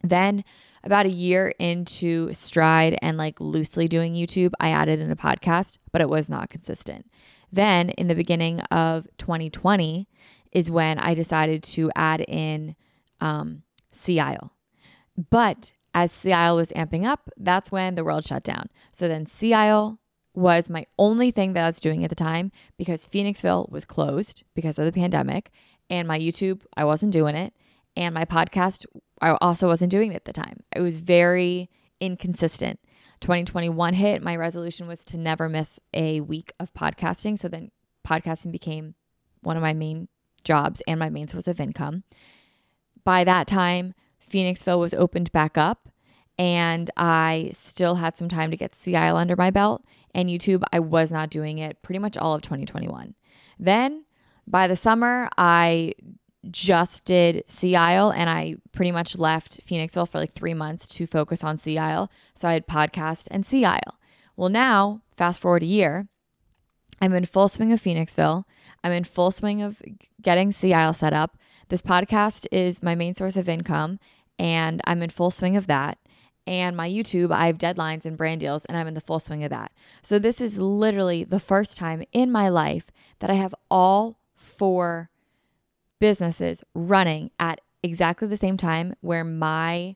[0.02, 0.44] Then,
[0.84, 5.78] about a year into Stride and like loosely doing YouTube, I added in a podcast,
[5.92, 7.10] but it was not consistent.
[7.52, 10.08] Then, in the beginning of 2020,
[10.52, 12.76] is when I decided to add in
[13.20, 13.64] um,
[14.08, 14.54] Isle.
[15.30, 18.70] But as Isle was amping up, that's when the world shut down.
[18.92, 20.00] So then Isle
[20.34, 24.44] was my only thing that I was doing at the time because Phoenixville was closed
[24.54, 25.52] because of the pandemic.
[25.90, 27.54] And my YouTube, I wasn't doing it.
[27.96, 28.86] And my podcast,
[29.22, 30.64] I also wasn't doing it at the time.
[30.76, 32.80] It was very inconsistent.
[33.22, 34.24] 2021 hit.
[34.24, 37.38] My resolution was to never miss a week of podcasting.
[37.38, 37.72] So then
[38.08, 38.96] podcasting became
[39.42, 40.08] one of my main
[40.44, 42.04] jobs and my main source of income.
[43.04, 43.94] By that time,
[44.30, 45.90] Phoenixville was opened back up
[46.38, 49.84] and I still had some time to get Isle under my belt.
[50.16, 53.14] And YouTube, I was not doing it pretty much all of 2021.
[53.60, 54.06] Then
[54.48, 55.94] by the summer, I
[56.50, 57.44] just did
[57.76, 62.10] Isle and I pretty much left Phoenixville for like three months to focus on Isle.
[62.36, 64.00] So I had podcast and Isle.
[64.38, 66.08] Well, now, fast forward a year,
[67.02, 68.46] I'm in full swing of Phoenixville.
[68.84, 69.82] I'm in full swing of
[70.22, 71.38] getting Isle set up.
[71.68, 74.00] This podcast is my main source of income
[74.40, 76.00] and I'm in full swing of that.
[76.48, 79.44] And my YouTube, I have deadlines and brand deals, and I'm in the full swing
[79.44, 79.72] of that.
[80.02, 85.12] So, this is literally the first time in my life that I have all four
[86.00, 89.96] businesses running at exactly the same time where my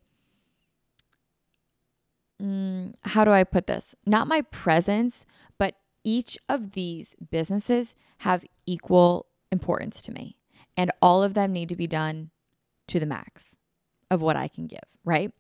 [2.40, 3.96] mm, how do I put this?
[4.06, 5.26] Not my presence,
[5.58, 10.38] but each of these businesses have equal importance to me.
[10.76, 12.30] And all of them need to be done
[12.88, 13.58] to the max
[14.14, 15.32] of what I can give, right?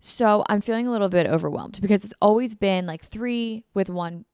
[0.00, 4.24] So I'm feeling a little bit overwhelmed because it's always been like three with one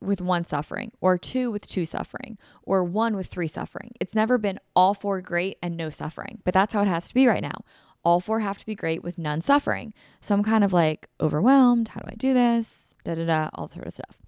[0.00, 3.92] with one suffering or two with two suffering or one with three suffering.
[4.00, 6.40] It's never been all four great and no suffering.
[6.44, 7.64] But that's how it has to be right now.
[8.04, 9.94] All four have to be great with none suffering.
[10.20, 11.88] So I'm kind of like overwhelmed.
[11.88, 12.94] How do I do this?
[13.04, 14.18] Da da da, all sort of stuff.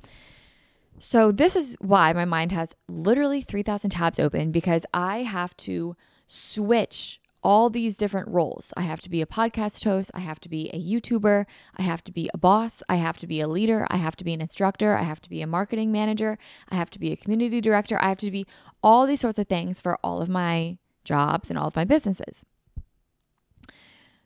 [1.01, 5.97] So this is why my mind has literally 3,000 tabs open because I have to
[6.29, 8.73] switch all these different roles.
[8.77, 11.45] I have to be a podcast host, I have to be a YouTuber,
[11.77, 14.25] I have to be a boss, I have to be a leader, I have to
[14.25, 16.39] be an instructor, I have to be a marketing manager,
[16.71, 18.47] I have to be a community director, I have to be
[18.83, 22.47] all these sorts of things for all of my jobs and all of my businesses.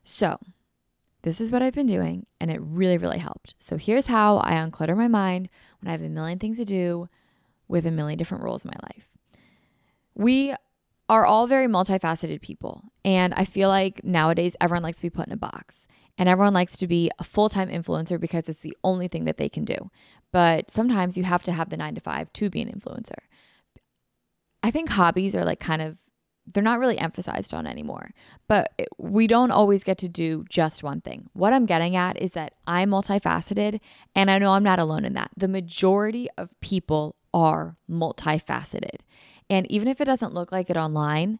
[0.03, 0.39] So,
[1.23, 3.53] this is what I've been doing, and it really, really helped.
[3.59, 5.49] So, here's how I unclutter my mind
[5.81, 7.09] when I have a million things to do
[7.67, 9.17] with a million different roles in my life.
[10.15, 10.55] We
[11.09, 12.83] are all very multifaceted people.
[13.05, 16.53] And I feel like nowadays everyone likes to be put in a box and everyone
[16.53, 19.63] likes to be a full time influencer because it's the only thing that they can
[19.63, 19.89] do.
[20.31, 23.19] But sometimes you have to have the nine to five to be an influencer.
[24.61, 25.97] I think hobbies are like kind of,
[26.45, 28.11] they're not really emphasized on anymore,
[28.47, 31.29] but we don't always get to do just one thing.
[31.33, 33.79] What I'm getting at is that I'm multifaceted
[34.13, 35.31] and I know I'm not alone in that.
[35.37, 38.97] The majority of people are multifaceted.
[39.49, 41.39] And even if it doesn't look like it online,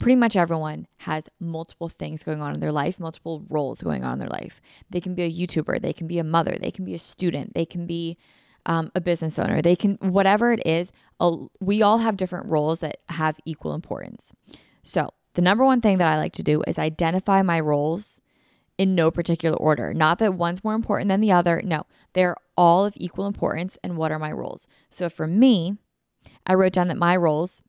[0.00, 4.14] pretty much everyone has multiple things going on in their life, multiple roles going on
[4.14, 4.60] in their life.
[4.88, 7.54] They can be a YouTuber, they can be a mother, they can be a student,
[7.54, 8.16] they can be
[8.66, 10.90] um, a business owner, they can, whatever it is,
[11.60, 14.32] we all have different roles that have equal importance.
[14.82, 18.20] So, the number one thing that I like to do is identify my roles
[18.78, 19.94] in no particular order.
[19.94, 21.60] Not that one's more important than the other.
[21.62, 21.84] No,
[22.14, 23.78] they're all of equal importance.
[23.84, 24.66] And what are my roles?
[24.90, 25.76] So for me,
[26.46, 27.62] I wrote down that my roles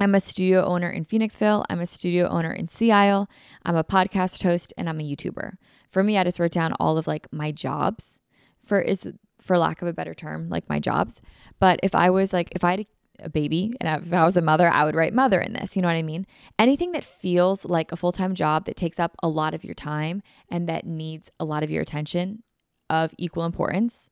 [0.00, 1.64] I'm a studio owner in Phoenixville.
[1.70, 3.28] I'm a studio owner in Sea Isle.
[3.64, 5.54] I'm a podcast host and I'm a YouTuber.
[5.90, 8.20] For me, I just wrote down all of like my jobs
[8.64, 9.06] for is
[9.40, 11.20] for lack of a better term, like my jobs.
[11.60, 12.86] But if I was like, if I had
[13.20, 15.76] a baby and if I was a mother, I would write mother in this.
[15.76, 16.26] You know what I mean?
[16.58, 19.74] Anything that feels like a full time job that takes up a lot of your
[19.74, 22.42] time and that needs a lot of your attention
[22.90, 24.10] of equal importance,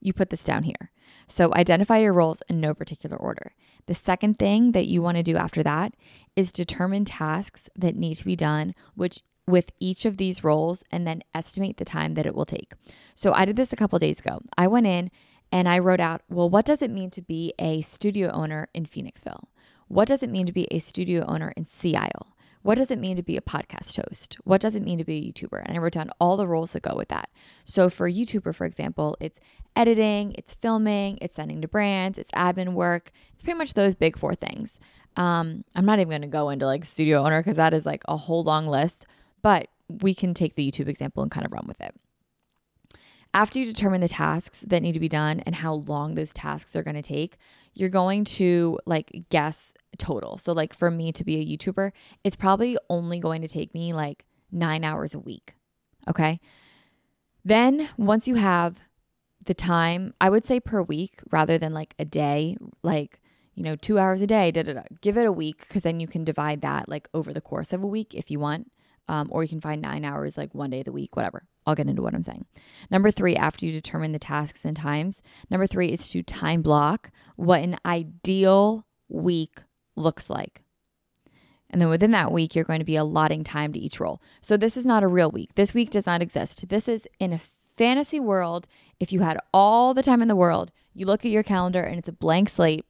[0.00, 0.90] you put this down here.
[1.28, 3.54] So identify your roles in no particular order.
[3.86, 5.94] The second thing that you want to do after that
[6.36, 11.06] is determine tasks that need to be done, which with each of these roles and
[11.06, 12.74] then estimate the time that it will take.
[13.14, 14.40] So I did this a couple days ago.
[14.56, 15.10] I went in
[15.50, 18.86] and I wrote out, well, what does it mean to be a studio owner in
[18.86, 19.44] Phoenixville?
[19.88, 22.34] What does it mean to be a studio owner in Sea Isle?
[22.62, 24.36] What does it mean to be a podcast host?
[24.44, 25.62] What does it mean to be a YouTuber?
[25.64, 27.28] And I wrote down all the roles that go with that.
[27.64, 29.38] So for a YouTuber, for example, it's
[29.74, 33.10] editing, it's filming, it's sending to brands, it's admin work.
[33.32, 34.78] It's pretty much those big four things.
[35.16, 38.02] Um, I'm not even going to go into like studio owner because that is like
[38.08, 39.06] a whole long list,
[39.42, 41.94] but we can take the YouTube example and kind of run with it.
[43.34, 46.76] After you determine the tasks that need to be done and how long those tasks
[46.76, 47.38] are going to take,
[47.74, 50.38] you're going to like guess total.
[50.38, 51.92] So, like for me to be a YouTuber,
[52.24, 55.54] it's probably only going to take me like nine hours a week.
[56.08, 56.40] Okay.
[57.44, 58.78] Then, once you have
[59.46, 63.20] the time, I would say per week rather than like a day, like,
[63.54, 64.82] you know, two hours a day, da, da, da.
[65.00, 67.82] give it a week because then you can divide that like over the course of
[67.82, 68.70] a week if you want.
[69.08, 71.44] Um, or you can find nine hours like one day of the week, whatever.
[71.66, 72.46] I'll get into what I'm saying.
[72.88, 77.10] Number three, after you determine the tasks and times, number three is to time block
[77.34, 79.58] what an ideal week
[79.96, 80.62] looks like.
[81.70, 84.20] And then within that week, you're going to be allotting time to each role.
[84.42, 85.54] So this is not a real week.
[85.54, 86.68] This week does not exist.
[86.68, 87.40] This is in a
[87.76, 88.68] fantasy world.
[89.00, 91.98] If you had all the time in the world, you look at your calendar and
[91.98, 92.84] it's a blank slate.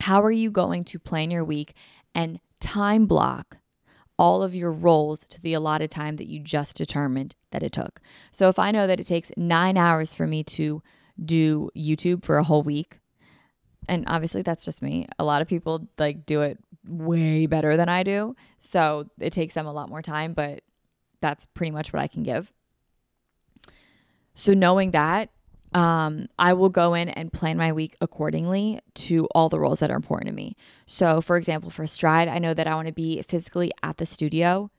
[0.00, 1.74] How are you going to plan your week
[2.14, 3.58] and time block
[4.18, 8.00] all of your roles to the allotted time that you just determined that it took?
[8.32, 10.82] So if I know that it takes nine hours for me to
[11.22, 12.98] do YouTube for a whole week,
[13.88, 15.06] and obviously that's just me.
[15.18, 18.36] A lot of people like do it way better than I do.
[18.60, 20.62] So it takes them a lot more time, but
[21.20, 22.52] that's pretty much what I can give.
[24.34, 25.30] So knowing that,
[25.72, 29.90] um, I will go in and plan my week accordingly to all the roles that
[29.90, 30.56] are important to me.
[30.86, 34.06] So, for example, for Stride, I know that I want to be physically at the
[34.06, 34.70] studio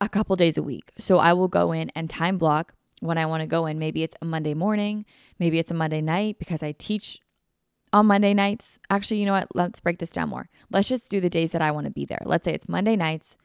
[0.00, 0.92] a couple days a week.
[0.98, 3.78] So I will go in and time block when I want to go in.
[3.78, 5.06] Maybe it's a Monday morning,
[5.38, 7.20] maybe it's a Monday night because I teach
[7.94, 8.80] on Monday nights.
[8.90, 9.46] Actually, you know what?
[9.54, 10.50] Let's break this down more.
[10.70, 12.20] Let's just do the days that I want to be there.
[12.24, 13.36] Let's say it's Monday nights,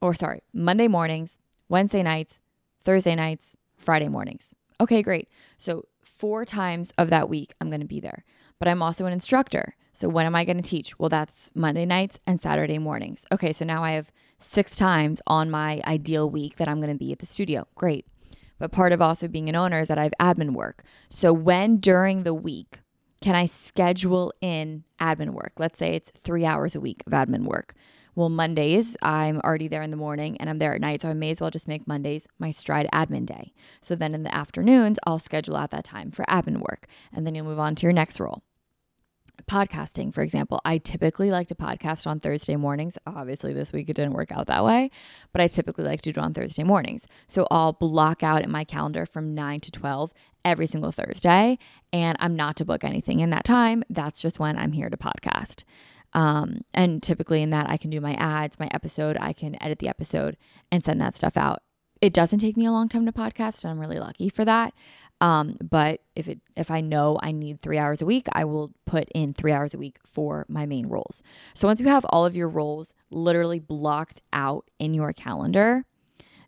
[0.00, 1.36] or sorry, Monday mornings,
[1.68, 2.38] Wednesday nights,
[2.84, 4.54] Thursday nights, Friday mornings.
[4.80, 5.28] Okay, great.
[5.58, 8.24] So, four times of that week, I'm going to be there.
[8.60, 9.74] But I'm also an instructor.
[9.92, 10.96] So, when am I going to teach?
[10.98, 13.24] Well, that's Monday nights and Saturday mornings.
[13.32, 16.98] Okay, so now I have six times on my ideal week that I'm going to
[16.98, 17.66] be at the studio.
[17.74, 18.06] Great.
[18.60, 20.84] But part of also being an owner is that I have admin work.
[21.08, 22.78] So, when during the week
[23.24, 25.54] can I schedule in admin work?
[25.58, 27.72] Let's say it's three hours a week of admin work.
[28.14, 31.00] Well, Mondays, I'm already there in the morning and I'm there at night.
[31.00, 33.54] So I may as well just make Mondays my stride admin day.
[33.80, 36.86] So then in the afternoons, I'll schedule out that time for admin work.
[37.14, 38.42] And then you'll move on to your next role
[39.46, 42.96] podcasting, for example, I typically like to podcast on Thursday mornings.
[43.06, 44.90] Obviously, this week it didn't work out that way,
[45.32, 47.06] but I typically like to do it on Thursday mornings.
[47.28, 50.12] So I'll block out in my calendar from 9 to 12
[50.44, 51.58] every single Thursday,
[51.92, 53.82] and I'm not to book anything in that time.
[53.90, 55.64] That's just when I'm here to podcast.
[56.12, 59.80] Um, and typically in that, I can do my ads, my episode, I can edit
[59.80, 60.36] the episode
[60.70, 61.62] and send that stuff out.
[62.00, 64.74] It doesn't take me a long time to podcast, and I'm really lucky for that.
[65.24, 68.72] Um, but if it if I know I need three hours a week, I will
[68.84, 71.22] put in three hours a week for my main roles.
[71.54, 75.86] So once you have all of your roles literally blocked out in your calendar,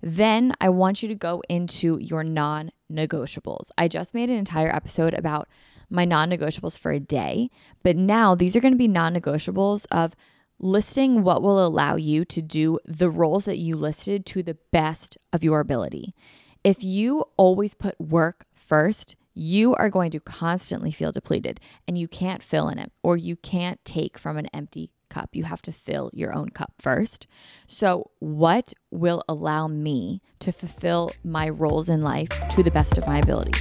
[0.03, 3.69] then I want you to go into your non negotiables.
[3.79, 5.49] I just made an entire episode about
[5.89, 7.49] my non negotiables for a day,
[7.83, 10.15] but now these are going to be non negotiables of
[10.59, 15.17] listing what will allow you to do the roles that you listed to the best
[15.33, 16.15] of your ability.
[16.63, 22.09] If you always put work first, you are going to constantly feel depleted and you
[22.09, 25.31] can't fill in it or you can't take from an empty cup.
[25.35, 27.27] You have to fill your own cup first.
[27.67, 33.07] So, what will allow me to fulfill my roles in life to the best of
[33.07, 33.53] my ability?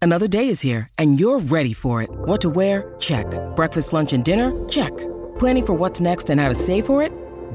[0.00, 2.10] Another day is here, and you're ready for it.
[2.10, 2.94] What to wear?
[3.00, 3.26] Check.
[3.56, 4.52] Breakfast, lunch, and dinner?
[4.68, 4.96] Check.
[5.38, 7.10] Planning for what's next and how to save for it?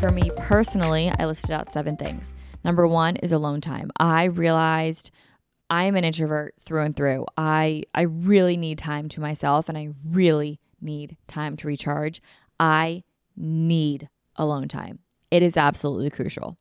[0.00, 2.32] For me personally, I listed out seven things.
[2.64, 3.90] Number one is alone time.
[3.98, 5.10] I realized
[5.68, 7.26] I'm an introvert through and through.
[7.36, 12.22] I I really need time to myself and I really need time to recharge.
[12.60, 13.02] I
[13.36, 15.00] need alone time.
[15.32, 16.56] It is absolutely crucial.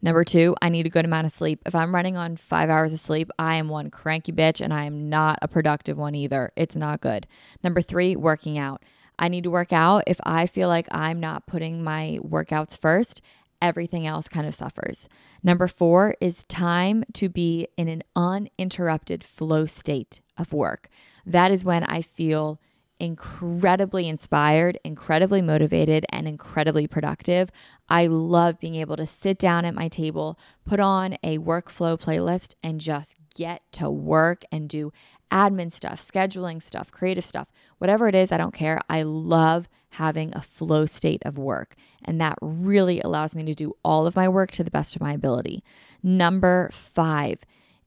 [0.00, 1.60] Number two, I need a good amount of sleep.
[1.66, 4.84] If I'm running on five hours of sleep, I am one cranky bitch and I
[4.84, 6.50] am not a productive one either.
[6.56, 7.26] It's not good.
[7.62, 8.82] Number three, working out.
[9.18, 10.04] I need to work out.
[10.06, 13.22] If I feel like I'm not putting my workouts first,
[13.62, 15.08] everything else kind of suffers.
[15.42, 20.88] Number four is time to be in an uninterrupted flow state of work.
[21.24, 22.60] That is when I feel
[22.98, 27.50] incredibly inspired, incredibly motivated, and incredibly productive.
[27.88, 32.54] I love being able to sit down at my table, put on a workflow playlist,
[32.62, 34.92] and just get to work and do
[35.30, 38.80] admin stuff, scheduling stuff, creative stuff, whatever it is, I don't care.
[38.88, 41.74] I love having a flow state of work.
[42.04, 45.02] And that really allows me to do all of my work to the best of
[45.02, 45.62] my ability.
[46.02, 47.40] Number five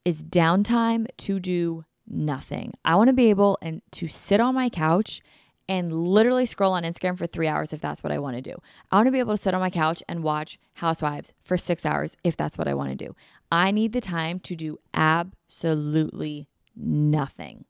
[0.06, 2.74] is downtime to do nothing.
[2.84, 5.22] I want to be able and to sit on my couch
[5.68, 8.56] and literally scroll on Instagram for three hours if that's what I want to do.
[8.92, 11.86] I want to be able to sit on my couch and watch Housewives for six
[11.86, 13.16] hours if that's what I want to do.
[13.52, 17.66] I need the time to do absolutely nothing.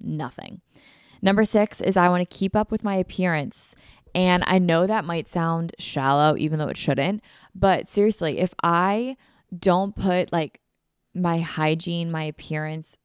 [0.00, 0.60] Nothing.
[1.22, 3.74] Number six is I want to keep up with my appearance.
[4.14, 7.22] And I know that might sound shallow, even though it shouldn't.
[7.54, 9.16] But seriously, if I
[9.56, 10.60] don't put like
[11.14, 12.96] my hygiene, my appearance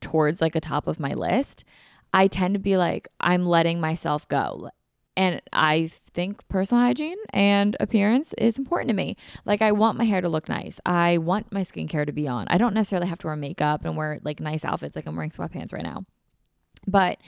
[0.00, 1.64] towards like a top of my list,
[2.12, 4.70] I tend to be like, I'm letting myself go.
[5.16, 9.16] And I think personal hygiene and appearance is important to me.
[9.44, 10.80] Like, I want my hair to look nice.
[10.84, 12.46] I want my skincare to be on.
[12.48, 15.30] I don't necessarily have to wear makeup and wear like nice outfits, like I'm wearing
[15.30, 16.04] sweatpants right now.
[16.86, 17.18] But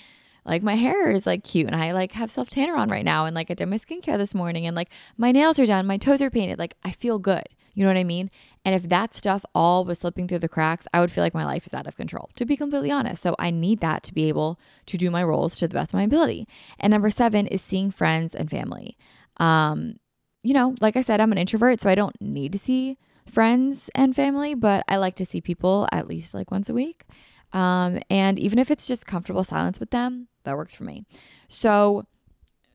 [0.45, 3.27] like my hair is like cute and I like have self tanner on right now
[3.27, 5.99] and like I did my skincare this morning and like my nails are done, my
[5.99, 6.59] toes are painted.
[6.59, 7.49] Like I feel good.
[7.75, 8.31] You know what I mean?
[8.65, 11.45] And if that stuff all was slipping through the cracks, I would feel like my
[11.45, 13.23] life is out of control, to be completely honest.
[13.23, 15.99] So I need that to be able to do my roles to the best of
[15.99, 16.49] my ability.
[16.81, 18.97] And number seven is seeing friends and family.
[19.37, 19.97] Um,
[20.43, 22.97] you know, like I said, I'm an introvert, so I don't need to see
[23.29, 27.05] friends and family, but I like to see people at least like once a week.
[27.53, 31.05] Um, and even if it's just comfortable silence with them, that works for me.
[31.49, 32.07] So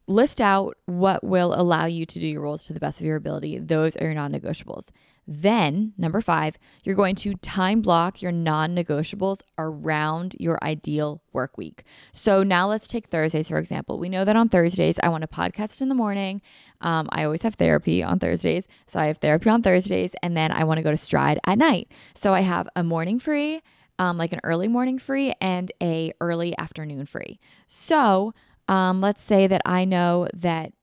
[0.07, 3.15] list out what will allow you to do your roles to the best of your
[3.15, 3.57] ability.
[3.59, 4.85] Those are your non negotiables.
[5.27, 11.57] Then, number five, you're going to time block your non negotiables around your ideal work
[11.57, 11.83] week.
[12.11, 13.99] So now let's take Thursdays, for example.
[13.99, 16.41] We know that on Thursdays, I want to podcast in the morning.
[16.81, 18.65] Um, I always have therapy on Thursdays.
[18.87, 21.57] So I have therapy on Thursdays, and then I want to go to stride at
[21.57, 21.91] night.
[22.15, 23.61] So I have a morning free.
[24.01, 27.39] Um, like an early morning free and a early afternoon free.
[27.67, 28.33] So
[28.67, 30.73] um, let's say that I know that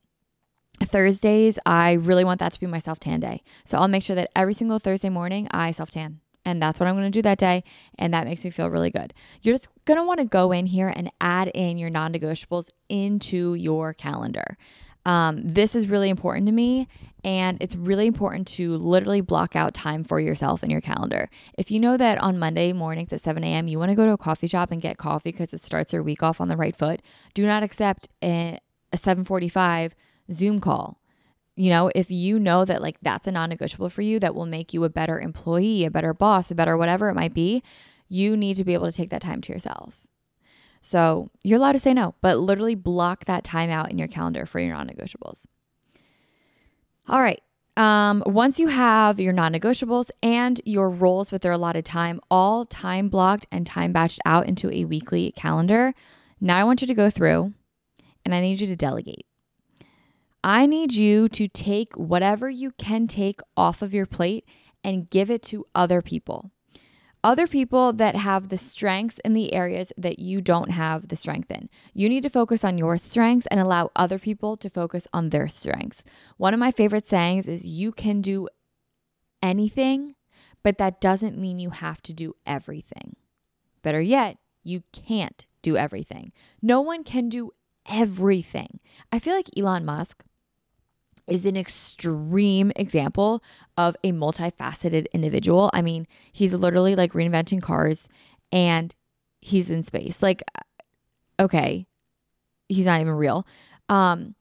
[0.84, 3.42] Thursdays, I really want that to be my self tan day.
[3.64, 6.20] So I'll make sure that every single Thursday morning I self tan.
[6.44, 7.62] And that's what I'm to do that day.
[7.98, 9.12] And that makes me feel really good.
[9.42, 9.68] You're just
[10.06, 14.56] want to go in here and add in your non negotiables into your calendar.
[15.06, 16.88] Um, this is really important to me.
[17.24, 21.28] And it's really important to literally block out time for yourself in your calendar.
[21.56, 24.12] If you know that on Monday mornings at 7 a.m., you want to go to
[24.12, 26.76] a coffee shop and get coffee because it starts your week off on the right
[26.76, 27.02] foot,
[27.34, 28.58] do not accept a,
[28.92, 29.94] a 745
[30.30, 31.00] Zoom call.
[31.56, 34.46] You know, if you know that like that's a non negotiable for you that will
[34.46, 37.64] make you a better employee, a better boss, a better whatever it might be,
[38.08, 40.07] you need to be able to take that time to yourself.
[40.80, 44.46] So you're allowed to say no, but literally block that time out in your calendar
[44.46, 45.44] for your non negotiables.
[47.08, 47.42] All right.
[47.76, 52.64] Um, once you have your non negotiables and your roles with their allotted time all
[52.64, 55.94] time blocked and time batched out into a weekly calendar,
[56.40, 57.54] now I want you to go through
[58.24, 59.26] and I need you to delegate.
[60.42, 64.44] I need you to take whatever you can take off of your plate
[64.84, 66.50] and give it to other people
[67.24, 71.50] other people that have the strengths in the areas that you don't have the strength
[71.50, 71.68] in.
[71.92, 75.48] You need to focus on your strengths and allow other people to focus on their
[75.48, 76.02] strengths.
[76.36, 78.48] One of my favorite sayings is you can do
[79.42, 80.14] anything,
[80.62, 83.16] but that doesn't mean you have to do everything.
[83.82, 86.32] Better yet, you can't do everything.
[86.62, 87.52] No one can do
[87.88, 88.80] everything.
[89.10, 90.24] I feel like Elon Musk
[91.28, 93.42] is an extreme example
[93.76, 95.70] of a multifaceted individual.
[95.72, 98.08] I mean, he's literally like reinventing cars
[98.50, 98.94] and
[99.40, 100.22] he's in space.
[100.22, 100.42] Like,
[101.38, 101.86] okay,
[102.68, 103.46] he's not even real.
[103.88, 104.34] Um,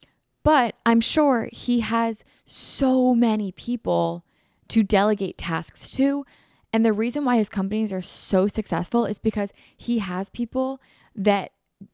[0.44, 4.26] but I'm sure he has so many people
[4.70, 6.26] to delegate tasks to.
[6.74, 10.82] And the reason why his companies are so successful is because he has people
[11.16, 11.52] that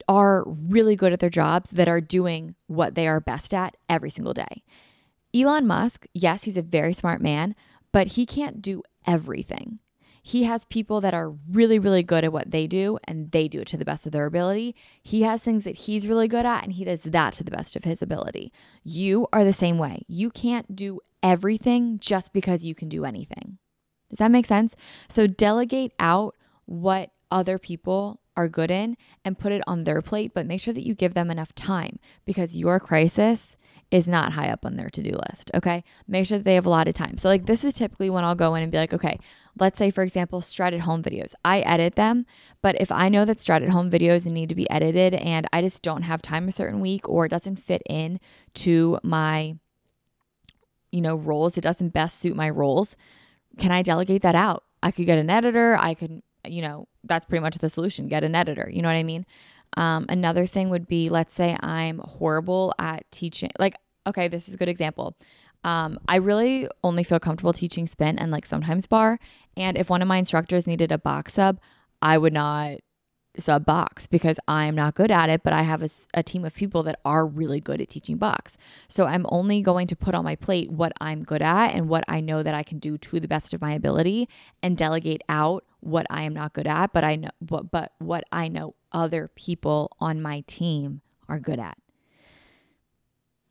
[0.08, 4.10] are really good at their jobs that are doing what they are best at every
[4.10, 4.64] single day.
[5.36, 7.56] Elon Musk, yes, he's a very smart man,
[7.92, 9.80] but he can't do everything.
[10.26, 13.60] He has people that are really, really good at what they do and they do
[13.60, 14.74] it to the best of their ability.
[15.02, 17.76] He has things that he's really good at and he does that to the best
[17.76, 18.54] of his ability.
[18.86, 20.06] You are the same way.
[20.08, 23.58] You can't do everything just because you can do anything.
[24.10, 24.76] Does that make sense?
[25.10, 30.32] So delegate out what other people are good in and put it on their plate,
[30.34, 33.58] but make sure that you give them enough time because your crisis
[33.92, 35.52] is not high up on their to do list.
[35.54, 35.84] Okay.
[36.08, 37.16] Make sure that they have a lot of time.
[37.18, 39.20] So, like, this is typically when I'll go in and be like, okay,
[39.60, 41.34] let's say, for example, stride at home videos.
[41.46, 42.26] I edit them,
[42.64, 45.62] but if I know that stride at home videos need to be edited and I
[45.62, 48.20] just don't have time a certain week or it doesn't fit in
[48.56, 49.58] to my,
[50.92, 52.96] you know, roles, it doesn't best suit my roles,
[53.60, 54.64] can I delegate that out?
[54.82, 55.78] I could get an editor.
[55.80, 58.08] I could you know, that's pretty much the solution.
[58.08, 58.70] Get an editor.
[58.72, 59.26] You know what I mean?
[59.76, 63.52] Um, another thing would be let's say I'm horrible at teaching.
[63.60, 63.76] Like,
[64.06, 65.16] okay, this is a good example.
[65.64, 69.18] Um, I really only feel comfortable teaching spin and like sometimes barre.
[69.56, 71.60] And if one of my instructors needed a box sub,
[72.02, 72.80] I would not
[73.38, 76.54] sub box because I'm not good at it, but I have a, a, team of
[76.54, 78.58] people that are really good at teaching box.
[78.88, 82.04] So I'm only going to put on my plate what I'm good at and what
[82.08, 84.30] I know that I can do to the best of my ability
[84.62, 88.24] and delegate out what I am not good at, but I know but, but what
[88.32, 91.78] I know other people on my team are good at.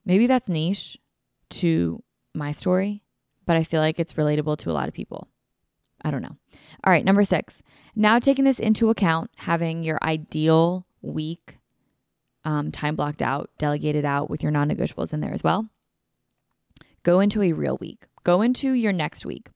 [0.05, 0.99] Maybe that's niche
[1.51, 2.03] to
[2.35, 3.03] my story,
[3.47, 5.28] but I feel like it's relatable to a lot of people.
[6.05, 6.36] I don't know.
[6.84, 7.62] All right, number six.
[7.94, 11.59] Now, taking this into account, having your ideal week
[12.44, 15.68] um, time blocked out, delegated out with your non negotiables in there as well.
[17.03, 18.07] Go into a real week.
[18.24, 19.48] Go into your next week.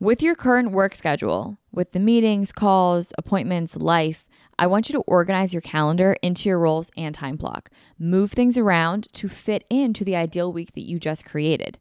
[0.00, 4.28] With your current work schedule, with the meetings, calls, appointments, life,
[4.58, 7.70] I want you to organize your calendar into your roles and time block.
[7.98, 11.78] Move things around to fit into the ideal week that you just created.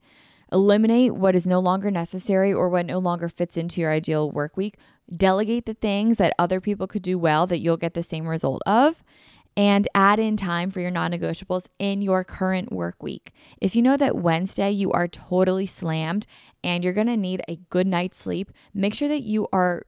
[0.54, 4.56] Eliminate what is no longer necessary or what no longer fits into your ideal work
[4.56, 4.78] week.
[5.10, 8.62] Delegate the things that other people could do well that you'll get the same result
[8.68, 9.04] of.
[9.58, 13.34] And add in time for your non negotiables in your current work week.
[13.60, 16.26] If you know that Wednesday you are totally slammed
[16.64, 19.84] and you're gonna need a good night's sleep, make sure that you are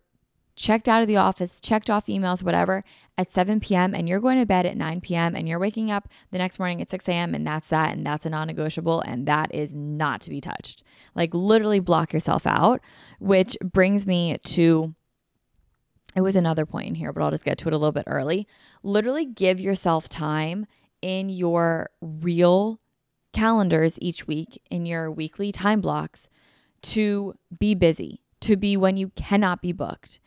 [0.55, 2.83] checked out of the office, checked off emails, whatever,
[3.17, 6.07] at 7 p.m., and you're going to bed at 9 p.m., and you're waking up
[6.31, 9.27] the next morning at 6 a.m., and that's that, and that's a non negotiable, and
[9.27, 10.83] that is not to be touched.
[11.13, 12.81] Like, literally block yourself out,
[13.19, 14.95] which brings me to
[16.15, 18.05] it was another point in here, but I'll just get to it a little bit
[18.07, 18.47] early.
[18.83, 20.65] Literally give yourself time
[21.01, 22.79] in your real
[23.33, 26.29] calendars each week, in your weekly time blocks,
[26.83, 30.21] to be busy, to be when you cannot be booked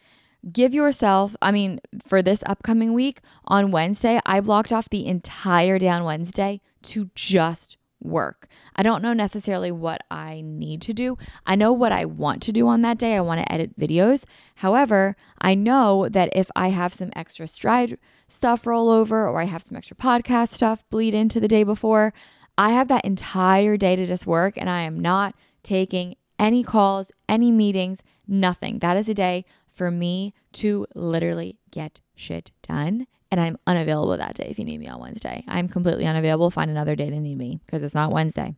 [0.52, 5.78] give yourself, I mean, for this upcoming week on Wednesday, I blocked off the entire
[5.78, 8.46] day on Wednesday to just work.
[8.76, 11.18] I don't know necessarily what I need to do.
[11.46, 13.16] I know what I want to do on that day.
[13.16, 14.24] I want to edit videos.
[14.56, 19.46] However, I know that if I have some extra stride stuff roll over or I
[19.46, 22.12] have some extra podcast stuff bleed into the day before,
[22.56, 27.10] I have that entire day to just work and I am not taking any calls,
[27.28, 28.78] any meetings, nothing.
[28.78, 29.44] That is a day
[29.78, 33.06] for me to literally get shit done.
[33.30, 35.44] And I'm unavailable that day if you need me on Wednesday.
[35.46, 36.50] I'm completely unavailable.
[36.50, 38.54] Find another day to need me because it's not Wednesday.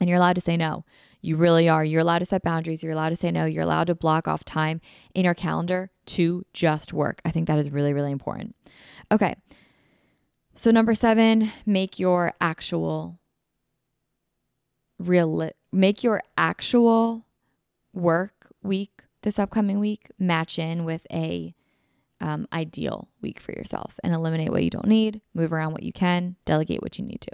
[0.00, 0.84] And you're allowed to say no.
[1.22, 1.84] You really are.
[1.84, 2.82] You're allowed to set boundaries.
[2.82, 3.46] You're allowed to say no.
[3.46, 4.80] You're allowed to block off time
[5.14, 7.22] in your calendar to just work.
[7.24, 8.54] I think that is really, really important.
[9.10, 9.36] Okay.
[10.54, 13.18] So, number seven, make your actual
[14.98, 17.26] real, make your actual
[17.94, 18.95] work week
[19.26, 21.52] this upcoming week match in with a
[22.20, 25.92] um, ideal week for yourself and eliminate what you don't need, move around what you
[25.92, 27.32] can, delegate what you need to.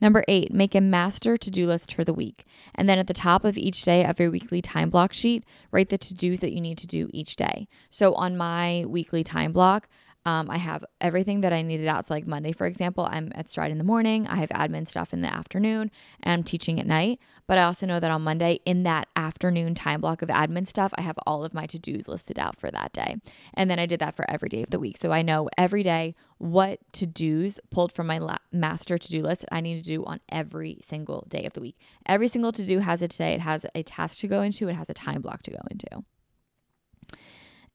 [0.00, 2.44] Number eight, make a master to do list for the week.
[2.74, 5.90] And then at the top of each day of your weekly time block sheet, write
[5.90, 7.68] the to dos that you need to do each day.
[7.88, 9.88] So on my weekly time block,
[10.24, 12.06] um, I have everything that I needed out.
[12.06, 14.26] So, like Monday, for example, I'm at Stride in the morning.
[14.28, 15.90] I have admin stuff in the afternoon
[16.22, 17.18] and I'm teaching at night.
[17.48, 20.92] But I also know that on Monday, in that afternoon time block of admin stuff,
[20.96, 23.16] I have all of my to dos listed out for that day.
[23.54, 24.96] And then I did that for every day of the week.
[24.98, 29.22] So, I know every day what to dos pulled from my la- master to do
[29.22, 31.78] list I need to do on every single day of the week.
[32.06, 34.74] Every single to do has a today, it has a task to go into, it
[34.74, 36.04] has a time block to go into.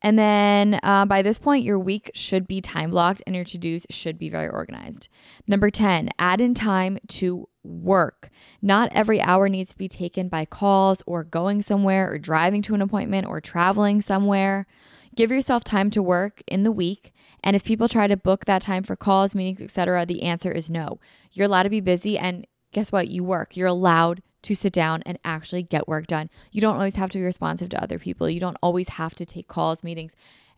[0.02, 3.58] And then uh, by this point, your week should be time blocked and your to
[3.58, 5.10] dos should be very organized.
[5.48, 8.30] Number 10, add in time to work.
[8.62, 12.76] Not every hour needs to be taken by calls or going somewhere or driving to
[12.76, 14.68] an appointment or traveling somewhere.
[15.16, 17.12] Give yourself time to work in the week.
[17.43, 20.70] And if people try to book that time for calls, meetings, etc., the answer is
[20.70, 21.00] no.
[21.32, 23.08] You're allowed to be busy and guess what?
[23.08, 23.58] You work.
[23.58, 26.30] You're allowed to sit down and actually get work done.
[26.52, 28.30] You don't always have to be responsive to other people.
[28.30, 30.16] You don't always have to take calls, meetings.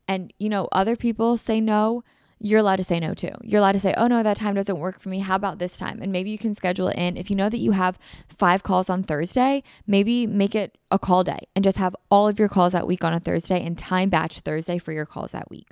[0.07, 2.03] And, you know, other people say no.
[2.41, 3.31] You're allowed to say no too.
[3.41, 5.19] You're allowed to say, oh no, that time doesn't work for me.
[5.19, 5.99] How about this time?
[6.01, 7.17] And maybe you can schedule it in.
[7.17, 7.99] If you know that you have
[8.29, 12.39] five calls on Thursday, maybe make it a call day and just have all of
[12.39, 15.49] your calls that week on a Thursday and time batch Thursday for your calls that
[15.49, 15.71] week.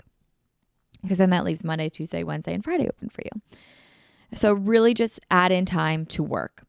[1.01, 3.41] Because then that leaves Monday, Tuesday, Wednesday, and Friday open for you.
[4.34, 6.66] So, really just add in time to work.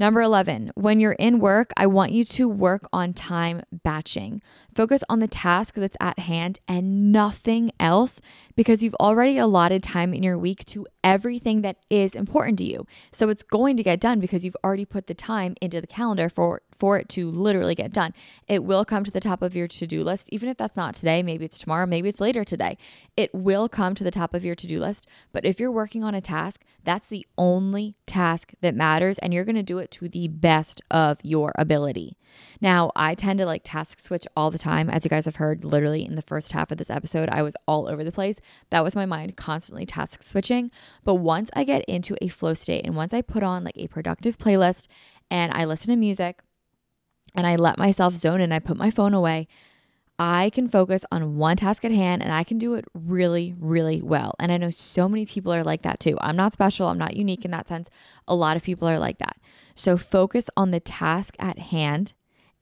[0.00, 4.40] Number 11, when you're in work, I want you to work on time batching.
[4.74, 8.18] Focus on the task that's at hand and nothing else
[8.56, 12.86] because you've already allotted time in your week to everything that is important to you.
[13.12, 16.30] So it's going to get done because you've already put the time into the calendar
[16.30, 18.14] for for it to literally get done.
[18.48, 21.22] It will come to the top of your to-do list even if that's not today,
[21.22, 22.78] maybe it's tomorrow, maybe it's later today.
[23.16, 26.14] It will come to the top of your to-do list, but if you're working on
[26.14, 30.08] a task, that's the only task that matters and you're going to do it to
[30.08, 32.16] the best of your ability.
[32.60, 34.88] Now, I tend to like task switch all the time.
[34.88, 37.56] As you guys have heard, literally in the first half of this episode, I was
[37.66, 38.36] all over the place.
[38.70, 40.70] That was my mind constantly task switching.
[41.04, 43.88] But once I get into a flow state and once I put on like a
[43.88, 44.86] productive playlist
[45.30, 46.40] and I listen to music
[47.34, 49.48] and I let myself zone and I put my phone away,
[50.18, 54.02] I can focus on one task at hand and I can do it really, really
[54.02, 54.34] well.
[54.38, 56.18] And I know so many people are like that too.
[56.20, 57.88] I'm not special, I'm not unique in that sense.
[58.28, 59.38] A lot of people are like that.
[59.74, 62.12] So focus on the task at hand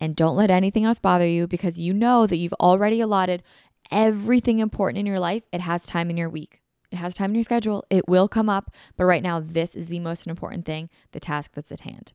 [0.00, 3.42] and don't let anything else bother you because you know that you've already allotted
[3.90, 5.44] everything important in your life.
[5.52, 6.62] It has time in your week.
[6.90, 7.84] It has time in your schedule.
[7.90, 11.50] It will come up, but right now, this is the most important thing the task
[11.54, 12.12] that's at hand.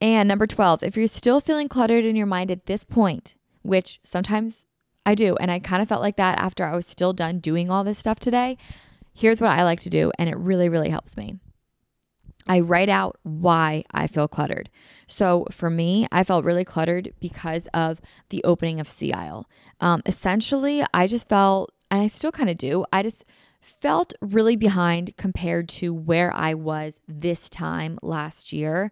[0.00, 4.00] And number 12, if you're still feeling cluttered in your mind at this point, which
[4.04, 4.64] sometimes
[5.06, 5.36] I do.
[5.36, 7.98] And I kind of felt like that after I was still done doing all this
[7.98, 8.58] stuff today.
[9.14, 11.36] Here's what I like to do, and it really, really helps me.
[12.48, 14.68] I write out why I feel cluttered.
[15.06, 19.48] So for me, I felt really cluttered because of the opening of Sea Isle.
[19.80, 23.24] Um, essentially, I just felt, and I still kind of do, I just
[23.60, 28.90] felt really behind compared to where I was this time last year.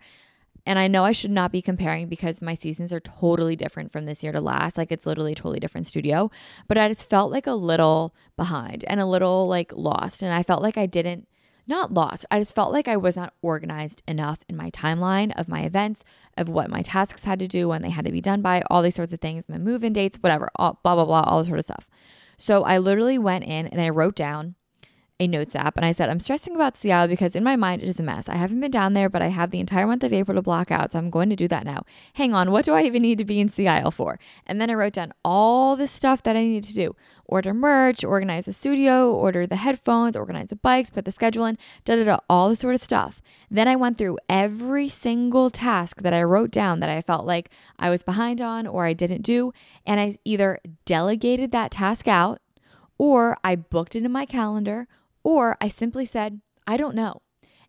[0.67, 4.07] And I know I should not be comparing because my seasons are totally different from
[4.07, 4.79] this year to last.
[4.79, 6.31] Like it's literally a totally different studio.
[6.69, 10.23] But I just felt like a little behind and a little like lost.
[10.23, 11.29] And I felt like I didn't,
[11.67, 15.49] not lost, I just felt like I was not organized enough in my timeline of
[15.49, 16.03] my events,
[16.37, 18.83] of what my tasks had to do, when they had to be done by, all
[18.83, 21.47] these sorts of things, my move in dates, whatever, all, blah, blah, blah, all this
[21.47, 21.89] sort of stuff.
[22.37, 24.57] So I literally went in and I wrote down
[25.25, 27.83] a notes app and I said, I'm stressing about Sea Isle because in my mind
[27.83, 28.29] it is a mess.
[28.29, 30.71] I haven't been down there, but I have the entire month of April to block
[30.71, 31.85] out, so I'm going to do that now.
[32.15, 34.19] Hang on, what do I even need to be in Sea Isle for?
[34.47, 36.97] And then I wrote down all the stuff that I needed to do
[37.27, 41.57] order merch, organize the studio, order the headphones, organize the bikes, put the schedule in,
[41.85, 43.23] da da da, all this sort of stuff.
[43.51, 47.51] Then I went through every single task that I wrote down that I felt like
[47.79, 49.53] I was behind on or I didn't do,
[49.87, 52.41] and I either delegated that task out
[52.99, 54.87] or I booked it in my calendar
[55.25, 57.23] or I simply said, I don't know.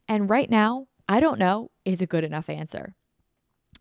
[0.07, 2.93] And right now, I don't know is a good enough answer.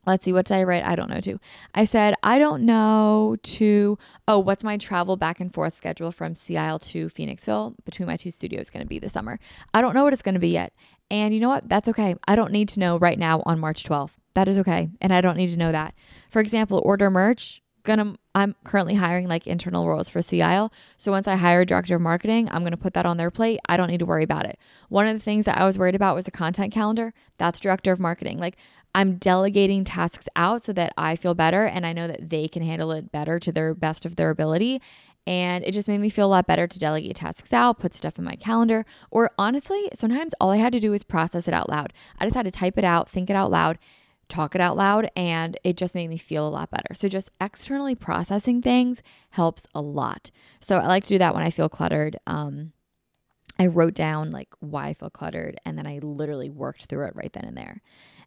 [0.07, 0.85] Let's see, what did I write?
[0.85, 1.39] I don't know to.
[1.75, 3.99] I said, I don't know to,
[4.29, 8.17] oh, what's my travel back and forth schedule from Sea Isle to Phoenixville between my
[8.17, 9.39] two studios going to be this summer?
[9.73, 10.75] I don't know what it's going to be yet.
[11.11, 11.69] And you know what?
[11.69, 12.17] That's okay.
[12.29, 14.13] I don't need to know right now on March 12th.
[14.35, 14.91] That is okay.
[15.01, 15.95] And I don't need to know that.
[16.31, 20.73] For example, order merch, gonna I'm currently hiring like internal roles for Sea Isle.
[20.99, 23.61] So once I hire a director of marketing, I'm gonna put that on their plate.
[23.69, 24.59] I don't need to worry about it.
[24.89, 27.15] One of the things that I was worried about was a content calendar.
[27.39, 28.39] That's director of marketing.
[28.39, 28.57] Like
[28.95, 32.63] I'm delegating tasks out so that I feel better and I know that they can
[32.63, 34.81] handle it better to their best of their ability.
[35.27, 38.19] And it just made me feel a lot better to delegate tasks out, put stuff
[38.19, 38.85] in my calendar.
[39.11, 41.93] Or honestly, sometimes all I had to do was process it out loud.
[42.19, 43.79] I just had to type it out, think it out loud,
[44.35, 46.95] talk it out loud, and it just made me feel a lot better.
[46.95, 50.31] So just externally processing things helps a lot.
[50.61, 52.17] So I like to do that when I feel cluttered.
[52.27, 52.73] Um,
[53.59, 57.17] I wrote down like why I feel cluttered and then I literally worked through it
[57.17, 57.83] right then and there.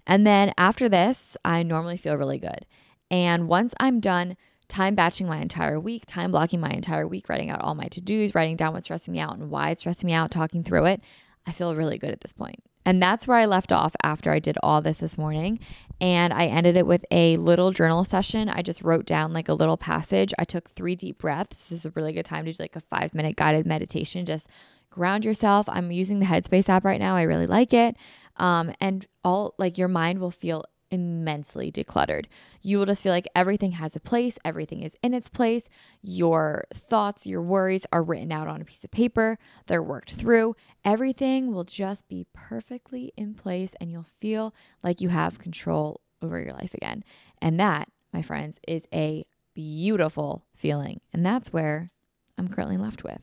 [0.05, 2.65] And then after this, I normally feel really good.
[3.11, 4.37] And once I'm done
[4.69, 8.01] time batching my entire week, time blocking my entire week, writing out all my to
[8.01, 10.85] dos, writing down what's stressing me out and why it's stressing me out, talking through
[10.85, 11.01] it,
[11.45, 12.63] I feel really good at this point.
[12.87, 15.59] And that's where I left off after I did all this this morning.
[15.99, 18.47] And I ended it with a little journal session.
[18.47, 20.33] I just wrote down like a little passage.
[20.39, 21.65] I took three deep breaths.
[21.65, 24.25] This is a really good time to do like a five minute guided meditation.
[24.25, 24.47] Just
[24.89, 25.67] ground yourself.
[25.67, 27.17] I'm using the Headspace app right now.
[27.17, 27.97] I really like it.
[28.37, 32.25] Um, and all like your mind will feel immensely decluttered.
[32.61, 35.67] You will just feel like everything has a place, everything is in its place.
[36.01, 40.55] Your thoughts, your worries are written out on a piece of paper, they're worked through.
[40.85, 46.39] Everything will just be perfectly in place, and you'll feel like you have control over
[46.39, 47.03] your life again.
[47.41, 51.01] And that, my friends, is a beautiful feeling.
[51.13, 51.91] And that's where
[52.37, 53.21] I'm currently left with.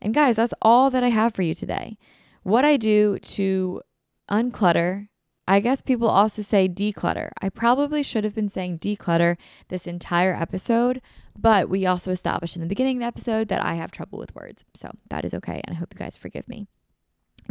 [0.00, 1.98] And guys, that's all that I have for you today.
[2.42, 3.82] What I do to
[4.30, 5.08] unclutter,
[5.48, 7.30] I guess people also say declutter.
[7.40, 9.36] I probably should have been saying declutter
[9.68, 11.00] this entire episode,
[11.38, 14.34] but we also established in the beginning of the episode that I have trouble with
[14.34, 14.64] words.
[14.74, 15.60] So that is okay.
[15.64, 16.66] And I hope you guys forgive me.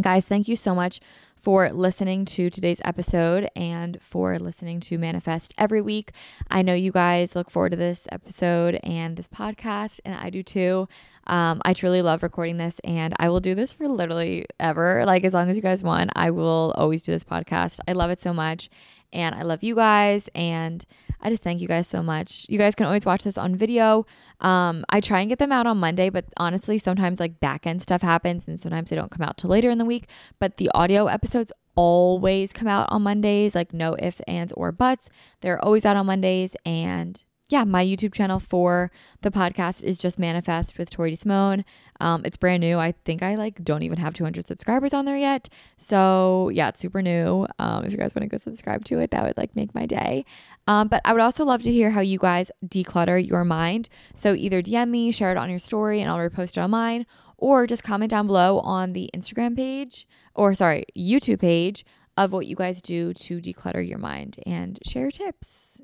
[0.02, 1.00] Guys, thank you so much
[1.38, 6.12] for listening to today's episode and for listening to Manifest every week.
[6.50, 10.43] I know you guys look forward to this episode and this podcast, and I do
[10.43, 10.89] too.
[11.28, 15.03] Um, I truly love recording this, and I will do this for literally ever.
[15.05, 17.80] Like, as long as you guys want, I will always do this podcast.
[17.88, 18.69] I love it so much,
[19.11, 20.86] and I love you guys, and
[21.21, 22.45] I just thank you guys so much.
[22.49, 24.05] You guys can always watch this on video.
[24.41, 27.82] Um, I try and get them out on Monday, but honestly, sometimes like back end
[27.82, 30.07] stuff happens and sometimes they don't come out till later in the week.
[30.39, 35.09] But the audio episodes always come out on Mondays, like no ifs, ands, or buts.
[35.41, 36.55] They're always out on Mondays.
[36.65, 38.91] And yeah, my YouTube channel for
[39.22, 41.64] the podcast is just Manifest with Tori Simone.
[42.00, 42.80] Um, it's brand new.
[42.80, 45.50] I think I like don't even have 200 subscribers on there yet.
[45.78, 47.46] So yeah, it's super new.
[47.60, 49.86] Um, if you guys want to go subscribe to it, that would like make my
[49.86, 50.26] day.
[50.68, 53.89] Um, but I would also love to hear how you guys declutter your mind.
[54.16, 57.06] So either DM me, share it on your story, and I'll repost it on mine,
[57.38, 61.86] or just comment down below on the Instagram page or sorry, YouTube page
[62.18, 65.80] of what you guys do to declutter your mind and share tips.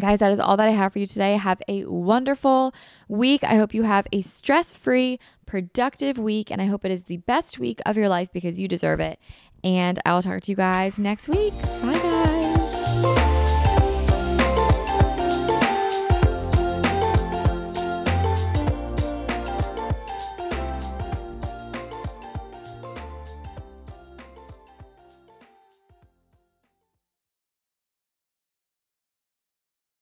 [0.00, 1.36] Guys, that is all that I have for you today.
[1.36, 2.72] Have a wonderful
[3.08, 3.42] week.
[3.42, 7.16] I hope you have a stress free, productive week, and I hope it is the
[7.16, 9.18] best week of your life because you deserve it.
[9.64, 11.52] And I will talk to you guys next week.
[11.82, 11.97] Bye.